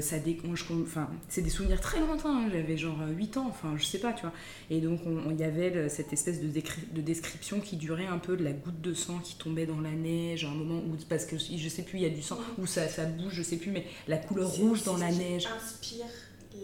Ça 0.00 0.20
déconge, 0.20 0.64
enfin, 0.84 1.10
c'est 1.28 1.42
des 1.42 1.50
souvenirs 1.50 1.80
très 1.80 1.98
lointains. 1.98 2.44
hein. 2.44 2.48
J'avais 2.52 2.76
genre 2.76 2.96
8 3.10 3.36
ans, 3.38 3.46
enfin, 3.48 3.74
je 3.76 3.84
sais 3.84 3.98
pas, 3.98 4.12
tu 4.12 4.20
vois. 4.22 4.32
Et 4.70 4.80
donc, 4.80 5.00
on- 5.04 5.16
on- 5.26 5.30
il 5.32 5.40
y 5.40 5.42
avait 5.42 5.88
cette 5.88 6.12
espèce 6.12 6.40
de, 6.40 6.46
décri- 6.46 6.92
de 6.92 7.00
description 7.00 7.58
qui 7.58 7.74
durait 7.76 8.06
un 8.06 8.18
peu 8.18 8.36
de 8.36 8.44
la 8.44 8.52
goutte 8.52 8.80
de 8.80 8.94
sang 8.94 9.18
qui 9.18 9.34
tombait 9.34 9.66
dans 9.66 9.80
la 9.80 9.90
neige, 9.90 10.44
à 10.44 10.48
un 10.48 10.54
moment 10.54 10.78
où, 10.78 10.94
parce 11.08 11.24
que 11.24 11.34
je 11.38 11.68
sais 11.68 11.82
plus, 11.82 11.98
il 11.98 12.02
y 12.02 12.06
a 12.06 12.10
du 12.10 12.22
sang, 12.22 12.38
où 12.58 12.66
ça, 12.66 12.86
ça 12.86 13.04
bouge, 13.04 13.32
je 13.34 13.42
sais 13.42 13.56
plus, 13.56 13.72
mais 13.72 13.84
la 14.06 14.16
couleur 14.18 14.48
rouge 14.48 14.84
dans 14.84 14.96
la 14.96 15.10
neige. 15.10 15.48
Inspire 15.56 16.04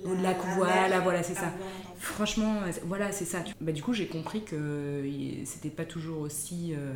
la, 0.04 0.22
la 0.22 0.32
voilà, 0.56 1.00
voilà, 1.00 1.22
c'est 1.22 1.34
ça. 1.34 1.52
Franchement, 1.98 2.60
voilà, 2.84 3.12
c'est 3.12 3.24
ça. 3.26 3.44
Bah, 3.60 3.72
du 3.72 3.82
coup, 3.82 3.92
j'ai 3.92 4.06
compris 4.06 4.42
que 4.44 5.02
c'était 5.44 5.68
pas 5.70 5.84
toujours 5.84 6.20
aussi 6.20 6.74
euh, 6.74 6.94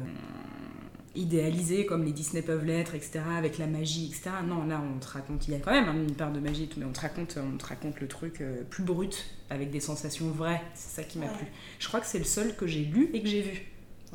idéalisé 1.15 1.87
comme 1.87 2.05
les 2.05 2.13
Disney 2.13 2.43
peuvent 2.43 2.65
l'être, 2.65 2.95
etc., 2.95 3.21
avec 3.37 3.59
la 3.59 3.67
magie, 3.67 4.07
etc. 4.07 4.31
Non, 4.47 4.65
là, 4.65 4.81
on 4.95 4.99
te 4.99 5.07
raconte, 5.07 5.47
il 5.47 5.53
y 5.53 5.57
a 5.57 5.61
quand 5.61 5.71
même 5.73 5.89
hein, 5.89 5.95
une 5.95 6.15
part 6.15 6.33
de 6.33 6.41
magie 6.41 6.65
et 6.65 6.67
tout, 6.67 6.81
mais 6.81 6.87
on 6.87 6.93
te 6.93 7.01
raconte, 7.01 7.39
on 7.39 7.57
te 7.57 7.67
raconte 7.67 8.01
le 8.01 8.09
truc 8.09 8.41
euh, 8.41 8.63
plus 8.69 8.83
brut, 8.83 9.25
avec 9.51 9.71
des 9.71 9.81
sensations 9.81 10.29
vraies. 10.31 10.63
C'est 10.75 11.03
ça 11.03 11.07
qui 11.07 11.19
m'a 11.19 11.27
Ouais. 11.27 11.33
plu. 11.37 11.47
Je 11.79 11.87
crois 11.89 12.01
que 12.01 12.07
c'est 12.07 12.19
le 12.19 12.25
seul 12.25 12.57
que 12.57 12.67
j'ai 12.67 12.85
lu 12.85 13.11
et 13.13 13.23
que 13.23 13.29
j'ai 13.29 13.43
vu. 13.43 13.67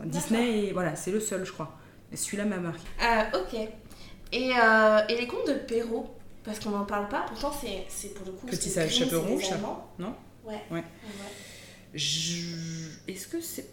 Disney, 0.05 0.65
et, 0.65 0.73
voilà, 0.73 0.95
c'est 0.95 1.11
le 1.11 1.19
seul, 1.19 1.45
je 1.45 1.51
crois. 1.51 1.77
Et 2.11 2.15
celui-là 2.17 2.45
m'a 2.45 2.57
marqué. 2.57 2.83
Euh, 3.01 3.39
ok. 3.41 3.69
Et, 4.31 4.51
euh, 4.55 4.99
et 5.09 5.15
les 5.17 5.27
contes 5.27 5.47
de 5.47 5.53
Perrault? 5.53 6.15
Parce 6.49 6.59
qu'on 6.63 6.71
n'en 6.71 6.85
parle 6.85 7.07
pas, 7.09 7.25
pourtant 7.27 7.51
c'est 7.53 8.13
pour 8.15 8.25
le 8.25 8.31
coup. 8.31 8.47
Petit 8.47 8.69
chaperon, 8.89 9.27
c'est 9.29 9.35
des 9.35 9.43
chape- 9.43 9.53
Allemands. 9.57 9.87
non? 9.99 10.15
Ouais. 10.43 10.55
Ouais. 10.71 10.77
ouais. 10.79 10.83
Je- 11.93 12.89
Est-ce 13.07 13.27
que 13.27 13.39
c'est. 13.39 13.67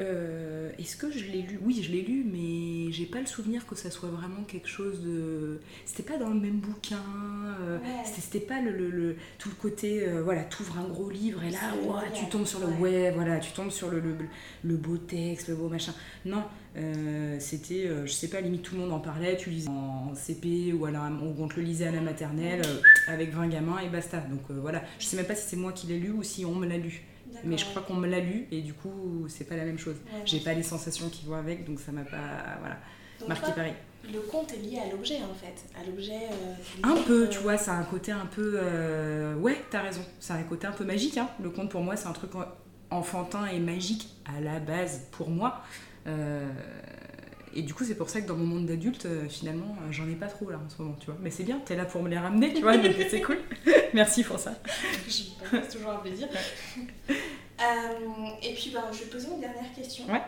Euh, 0.00 0.70
Est-ce 0.78 0.96
que 0.96 1.10
je 1.12 1.26
l'ai 1.26 1.42
lu? 1.42 1.58
Oui, 1.62 1.82
je 1.82 1.92
l'ai 1.92 2.00
lu, 2.00 2.24
mais 2.24 2.90
j'ai 2.90 3.04
pas 3.04 3.20
le 3.20 3.26
souvenir 3.26 3.66
que 3.66 3.74
ça 3.74 3.90
soit 3.90 4.08
vraiment 4.08 4.42
quelque 4.44 4.68
chose 4.68 5.02
de. 5.02 5.60
C'était 5.84 6.02
pas 6.02 6.16
dans 6.16 6.30
le 6.30 6.40
même 6.40 6.58
bouquin. 6.60 6.96
euh, 7.60 7.78
Ouais. 7.78 7.84
c'était- 8.06 8.40
pas 8.40 8.60
le, 8.62 8.70
le- 8.70 8.90
le- 8.90 9.16
tout 9.38 9.50
le 9.50 9.54
côté. 9.56 10.08
euh, 10.08 10.22
voilà, 10.22 10.42
t'ouvres 10.44 10.78
un 10.78 10.88
gros 10.88 11.10
livre 11.10 11.42
et 11.42 11.50
là, 11.50 11.58
tu 12.14 12.26
tombes 12.26 12.46
sur 12.46 12.60
le. 12.60 12.66
ouais. 12.66 12.78
Ouais, 12.80 13.10
voilà, 13.10 13.38
tu 13.40 13.52
tombes 13.52 13.70
sur 13.70 13.90
le, 13.90 14.00
le, 14.64 14.76
beau 14.76 14.96
texte, 14.96 15.48
le 15.48 15.54
beau 15.56 15.68
machin. 15.68 15.92
Non, 16.24 16.44
euh, 16.76 17.36
c'était. 17.38 17.86
euh, 17.86 18.06
je 18.06 18.12
sais 18.12 18.28
pas, 18.28 18.40
limite 18.40 18.62
tout 18.62 18.74
le 18.76 18.80
monde 18.80 18.92
en 18.92 19.00
parlait. 19.00 19.36
Tu 19.36 19.50
lisais 19.50 19.68
en 19.68 20.14
CP 20.14 20.72
ou, 20.72 20.86
ou 20.86 21.34
on 21.38 21.48
te 21.48 21.56
le 21.56 21.62
lisait 21.62 21.88
à 21.88 21.92
la 21.92 22.00
maternelle 22.00 22.62
avec 23.06 23.34
20 23.34 23.48
gamins 23.48 23.78
et 23.80 23.88
basta. 23.90 24.18
Donc 24.30 24.40
voilà, 24.50 24.82
je 24.98 25.04
sais 25.04 25.16
même 25.16 25.26
pas 25.26 25.34
si 25.34 25.46
c'est 25.50 25.56
moi 25.56 25.72
qui 25.72 25.88
l'ai 25.88 25.98
lu 25.98 26.10
ou 26.10 26.22
si 26.22 26.46
on 26.46 26.54
me 26.54 26.66
l'a 26.66 26.78
lu. 26.78 27.02
Mais 27.44 27.56
je 27.58 27.64
crois 27.66 27.82
qu'on 27.82 27.94
me 27.94 28.06
l'a 28.08 28.20
lu 28.20 28.46
et 28.50 28.60
du 28.62 28.72
coup, 28.74 29.26
c'est 29.28 29.44
pas 29.44 29.56
la 29.56 29.64
même 29.64 29.78
chose. 29.78 29.96
Ouais, 30.12 30.20
J'ai 30.24 30.40
pas 30.40 30.52
les 30.54 30.62
sensations 30.62 31.08
qui 31.08 31.24
vont 31.26 31.34
avec, 31.36 31.64
donc 31.66 31.80
ça 31.80 31.92
m'a 31.92 32.02
pas. 32.02 32.16
Voilà, 32.60 32.76
Donc, 33.20 33.28
marqué 33.28 33.44
toi, 33.46 33.54
pareil. 33.54 33.74
Le 34.12 34.20
conte 34.20 34.52
est 34.54 34.56
lié 34.58 34.78
à 34.78 34.90
l'objet 34.90 35.16
en 35.16 35.34
fait. 35.34 35.54
À 35.78 35.84
l'objet. 35.84 36.12
euh, 36.32 36.54
Un 36.82 36.96
peu, 37.02 37.24
euh, 37.24 37.28
tu 37.28 37.38
vois, 37.40 37.58
ça 37.58 37.72
a 37.74 37.76
un 37.76 37.84
côté 37.84 38.12
un 38.12 38.26
peu. 38.26 38.54
euh, 38.56 39.34
Ouais, 39.36 39.62
t'as 39.70 39.82
raison. 39.82 40.00
Ça 40.20 40.34
a 40.34 40.38
un 40.38 40.42
côté 40.42 40.66
un 40.66 40.72
peu 40.72 40.84
magique. 40.84 41.18
Hein. 41.18 41.28
Le 41.42 41.50
conte 41.50 41.70
pour 41.70 41.82
moi, 41.82 41.96
c'est 41.96 42.08
un 42.08 42.12
truc 42.12 42.34
en- 42.34 42.46
enfantin 42.90 43.46
et 43.46 43.58
magique 43.58 44.08
à 44.36 44.40
la 44.40 44.58
base 44.58 45.06
pour 45.12 45.28
moi. 45.30 45.62
Et 47.52 47.62
du 47.62 47.74
coup, 47.74 47.82
c'est 47.84 47.96
pour 47.96 48.08
ça 48.08 48.20
que 48.20 48.28
dans 48.28 48.36
mon 48.36 48.46
monde 48.46 48.66
d'adulte, 48.66 49.08
finalement, 49.28 49.74
j'en 49.90 50.08
ai 50.08 50.14
pas 50.14 50.28
trop 50.28 50.48
là 50.50 50.60
en 50.64 50.68
ce 50.70 50.80
moment, 50.80 50.96
tu 51.00 51.06
vois. 51.06 51.16
Mais 51.20 51.30
c'est 51.30 51.42
bien, 51.42 51.60
t'es 51.64 51.74
là 51.74 51.84
pour 51.84 52.00
me 52.02 52.08
les 52.08 52.16
ramener, 52.18 52.54
tu 52.54 52.62
vois, 52.62 52.76
donc 52.78 52.94
c'est 53.10 53.20
cool. 53.20 53.38
Merci 53.92 54.22
pour 54.22 54.38
ça. 54.38 54.54
Je 55.08 55.10
c'est 55.50 55.68
toujours 55.76 55.90
un 55.90 55.96
plaisir. 55.96 56.28
Euh, 57.60 58.28
et 58.42 58.54
puis, 58.54 58.70
ben, 58.72 58.84
je 58.92 58.98
vais 59.00 59.10
poser 59.10 59.28
une 59.28 59.40
dernière 59.40 59.72
question. 59.74 60.06
Ouais. 60.10 60.20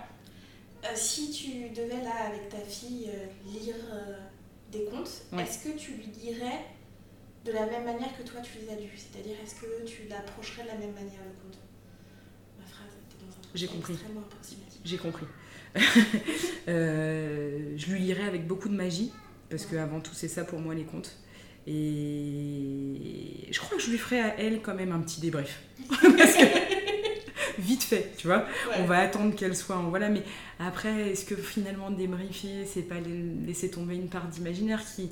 Euh, 0.84 0.88
si 0.94 1.30
tu 1.30 1.70
devais, 1.70 2.02
là, 2.02 2.26
avec 2.28 2.48
ta 2.48 2.58
fille, 2.58 3.08
euh, 3.08 3.50
lire 3.58 3.74
des 4.70 4.84
contes, 4.84 5.22
Ouais. 5.32 5.42
est-ce 5.44 5.64
que 5.64 5.76
tu 5.78 5.92
lui 5.92 6.06
dirais 6.08 6.64
de 7.44 7.52
la 7.52 7.66
même 7.66 7.84
manière 7.84 8.16
que 8.16 8.22
toi 8.22 8.40
tu 8.40 8.58
les 8.60 8.68
as 8.72 8.76
lus? 8.78 8.90
C'est-à-dire, 8.96 9.36
est-ce 9.42 9.54
que 9.56 9.84
tu 9.86 10.08
l'approcherais 10.08 10.62
de 10.64 10.68
la 10.68 10.74
même 10.74 10.92
manière, 10.92 11.20
le 11.24 11.34
conte? 11.42 11.58
Ma 12.58 12.66
phrase 12.66 12.88
était 13.08 13.24
dans 13.24 13.30
un 13.30 13.40
truc 13.42 13.52
J'ai 13.54 13.66
compris. 13.68 13.92
extrêmement 13.94 14.20
approximatif. 14.20 14.80
J'ai 14.84 14.98
compris. 14.98 15.26
Euh, 16.68 17.72
je 17.76 17.86
lui 17.90 17.98
lirai 17.98 18.22
avec 18.24 18.46
beaucoup 18.46 18.68
de 18.68 18.74
magie, 18.74 19.10
parce 19.50 19.66
que 19.66 19.74
avant 19.76 19.98
tout, 20.00 20.14
c'est 20.14 20.28
ça 20.28 20.44
pour 20.44 20.60
moi 20.60 20.74
les 20.74 20.84
contes. 20.84 21.16
Et 21.66 23.48
je 23.50 23.58
crois 23.58 23.76
que 23.76 23.82
je 23.82 23.90
lui 23.90 23.98
ferai 23.98 24.20
à 24.20 24.38
elle 24.38 24.62
quand 24.62 24.74
même 24.74 24.92
un 24.92 25.00
petit 25.00 25.20
débrief. 25.20 25.60
Parce 25.88 26.00
que, 26.34 26.61
vite 27.58 27.82
fait, 27.82 28.12
tu 28.18 28.26
vois. 28.26 28.44
On 28.80 28.84
va 28.84 28.98
attendre 28.98 29.34
qu'elle 29.34 29.56
soit 29.56 29.76
en 29.76 29.90
voilà, 29.90 30.08
mais 30.08 30.22
après, 30.58 31.10
est-ce 31.10 31.24
que 31.24 31.34
finalement 31.36 31.90
débriefer, 31.90 32.64
c'est 32.66 32.82
pas 32.82 32.96
la- 32.96 33.46
laisser 33.46 33.70
tomber 33.70 33.94
une 33.96 34.08
part 34.08 34.26
d'imaginaire 34.28 34.82
qui. 34.84 35.10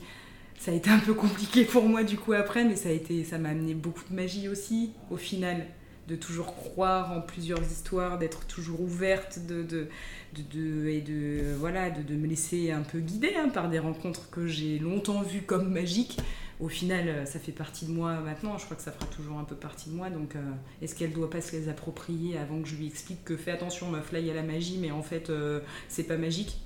Ça 0.58 0.72
a 0.72 0.74
été 0.74 0.90
un 0.90 0.98
peu 0.98 1.14
compliqué 1.14 1.64
pour 1.64 1.84
moi 1.88 2.02
du 2.04 2.16
coup 2.18 2.34
après, 2.34 2.64
mais 2.64 2.76
ça 2.76 2.90
a 2.90 2.92
été, 2.92 3.24
ça 3.24 3.38
m'a 3.38 3.48
amené 3.48 3.72
beaucoup 3.72 4.02
de 4.10 4.14
magie 4.14 4.46
aussi 4.48 4.90
au 5.10 5.16
final, 5.16 5.64
de 6.06 6.16
toujours 6.16 6.54
croire 6.54 7.12
en 7.12 7.22
plusieurs 7.22 7.62
histoires, 7.62 8.18
d'être 8.18 8.46
toujours 8.46 8.80
ouverte, 8.82 9.38
de, 9.48 9.62
de, 9.62 9.88
de, 10.34 10.42
de- 10.82 10.88
et 10.88 11.00
de 11.00 11.54
voilà, 11.58 11.88
de, 11.88 12.02
de 12.02 12.14
me 12.14 12.26
laisser 12.26 12.72
un 12.72 12.82
peu 12.82 12.98
guider 12.98 13.32
hein, 13.38 13.48
par 13.48 13.70
des 13.70 13.78
rencontres 13.78 14.28
que 14.28 14.46
j'ai 14.46 14.78
longtemps 14.78 15.22
vues 15.22 15.42
comme 15.42 15.70
magiques. 15.72 16.18
Au 16.60 16.68
final, 16.68 17.08
euh, 17.08 17.24
ça 17.24 17.38
fait 17.38 17.52
partie 17.52 17.86
de 17.86 17.90
moi 17.90 18.20
maintenant. 18.20 18.58
Je 18.58 18.64
crois 18.64 18.76
que 18.76 18.82
ça 18.82 18.92
fera 18.92 19.06
toujours 19.06 19.38
un 19.38 19.44
peu 19.44 19.56
partie 19.56 19.90
de 19.90 19.94
moi. 19.94 20.10
Donc, 20.10 20.36
euh, 20.36 20.40
est-ce 20.82 20.94
qu'elle 20.94 21.12
doit 21.12 21.30
pas 21.30 21.40
se 21.40 21.52
les 21.52 21.68
approprier 21.68 22.38
avant 22.38 22.60
que 22.60 22.68
je 22.68 22.76
lui 22.76 22.86
explique 22.86 23.24
que 23.24 23.36
fais 23.36 23.50
attention, 23.50 23.88
meuf, 23.88 24.12
là 24.12 24.20
il 24.20 24.26
y 24.26 24.30
a 24.30 24.34
la 24.34 24.42
magie, 24.42 24.78
mais 24.78 24.90
en 24.90 25.02
fait, 25.02 25.30
euh, 25.30 25.60
c'est 25.88 26.04
pas 26.04 26.16
magique? 26.16 26.58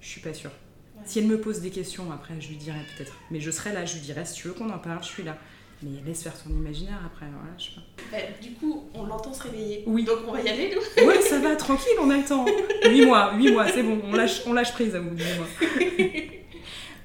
Je 0.00 0.08
suis 0.08 0.20
pas 0.20 0.34
sûre. 0.34 0.50
Ouais. 0.96 1.02
Si 1.04 1.18
elle 1.18 1.26
me 1.26 1.40
pose 1.40 1.60
des 1.60 1.70
questions, 1.70 2.10
après, 2.12 2.40
je 2.40 2.48
lui 2.48 2.56
dirai 2.56 2.78
peut-être. 2.96 3.12
Mais 3.30 3.40
je 3.40 3.50
serai 3.50 3.72
là, 3.72 3.84
je 3.84 3.94
lui 3.94 4.00
dirai 4.00 4.24
si 4.24 4.34
tu 4.34 4.48
veux 4.48 4.54
qu'on 4.54 4.70
en 4.70 4.78
parle, 4.78 5.02
je 5.02 5.08
suis 5.08 5.22
là. 5.22 5.36
Mais 5.82 5.90
laisse 6.06 6.22
faire 6.22 6.36
son 6.36 6.50
imaginaire 6.50 7.00
après, 7.04 7.26
voilà, 7.26 7.52
je 7.58 7.64
sais 7.64 7.70
pas. 7.74 7.82
Bah, 8.12 8.22
du 8.40 8.52
coup, 8.52 8.84
on 8.94 9.04
l'entend 9.04 9.34
se 9.34 9.42
réveiller. 9.42 9.82
Oui. 9.86 10.04
Donc 10.04 10.18
on 10.28 10.32
va 10.32 10.40
y 10.40 10.48
aller, 10.48 10.74
nous. 10.74 11.04
Ouais, 11.06 11.20
ça 11.20 11.40
va, 11.40 11.56
tranquille, 11.56 11.92
on 12.00 12.08
a 12.08 12.16
le 12.16 12.24
temps. 12.24 12.46
8 12.84 13.04
mois, 13.04 13.34
8 13.36 13.52
mois, 13.52 13.68
c'est 13.68 13.82
bon, 13.82 14.00
on 14.04 14.12
lâche, 14.12 14.42
on 14.46 14.52
lâche 14.52 14.72
prise 14.72 14.94
à 14.94 15.00
vous, 15.00 15.10
8 15.10 15.24
mois. 15.36 15.46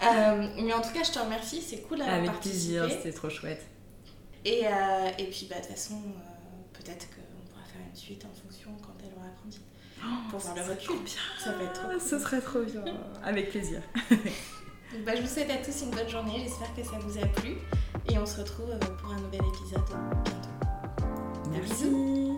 Euh, 0.04 0.48
mais 0.62 0.74
en 0.74 0.82
tout 0.82 0.92
cas, 0.94 1.04
je 1.04 1.12
te 1.12 1.20
remercie, 1.20 1.62
c'est 1.62 1.82
cool 1.82 1.98
d'avoir 2.00 2.16
Avec 2.18 2.32
participé. 2.32 2.78
plaisir, 2.80 2.98
c'était 2.98 3.14
trop 3.14 3.30
chouette. 3.30 3.66
Et, 4.46 4.62
euh, 4.66 5.10
et 5.18 5.26
puis, 5.26 5.48
bah, 5.50 5.56
de 5.56 5.62
toute 5.62 5.72
façon, 5.72 5.96
euh, 5.96 6.74
peut-être 6.74 7.08
qu'on 7.10 7.50
pourra 7.50 7.64
faire 7.66 7.82
une 7.90 7.96
suite 7.96 8.24
en 8.26 8.34
fonction 8.48 8.70
quand 8.82 8.94
elle 9.04 9.14
aura 9.18 9.28
grandi. 9.42 9.60
pour 10.30 10.40
voir 10.40 10.56
le 10.56 10.62
recul. 10.62 10.96
Ça 11.44 11.52
va 11.54 11.64
être 11.64 11.74
trop 11.74 11.90
cool. 11.90 12.00
ce 12.02 12.20
serait 12.20 12.42
trop 12.42 12.62
bien. 12.62 12.84
Avec 13.24 13.50
plaisir. 13.50 13.82
Donc, 14.12 15.04
bah, 15.06 15.14
je 15.16 15.22
vous 15.22 15.28
souhaite 15.28 15.50
à 15.50 15.58
tous 15.58 15.82
une 15.82 15.92
bonne 15.92 16.08
journée. 16.10 16.40
J'espère 16.44 16.74
que 16.76 16.84
ça 16.84 16.98
vous 17.00 17.18
a 17.18 17.26
plu. 17.28 17.58
Et 18.10 18.18
on 18.18 18.26
se 18.26 18.40
retrouve 18.40 18.70
pour 19.02 19.12
un 19.12 19.20
nouvel 19.20 19.42
épisode 19.42 19.84
bientôt. 19.86 20.34
Merci. 21.52 21.86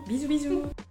Bisous, 0.08 0.28
bisous. 0.28 0.89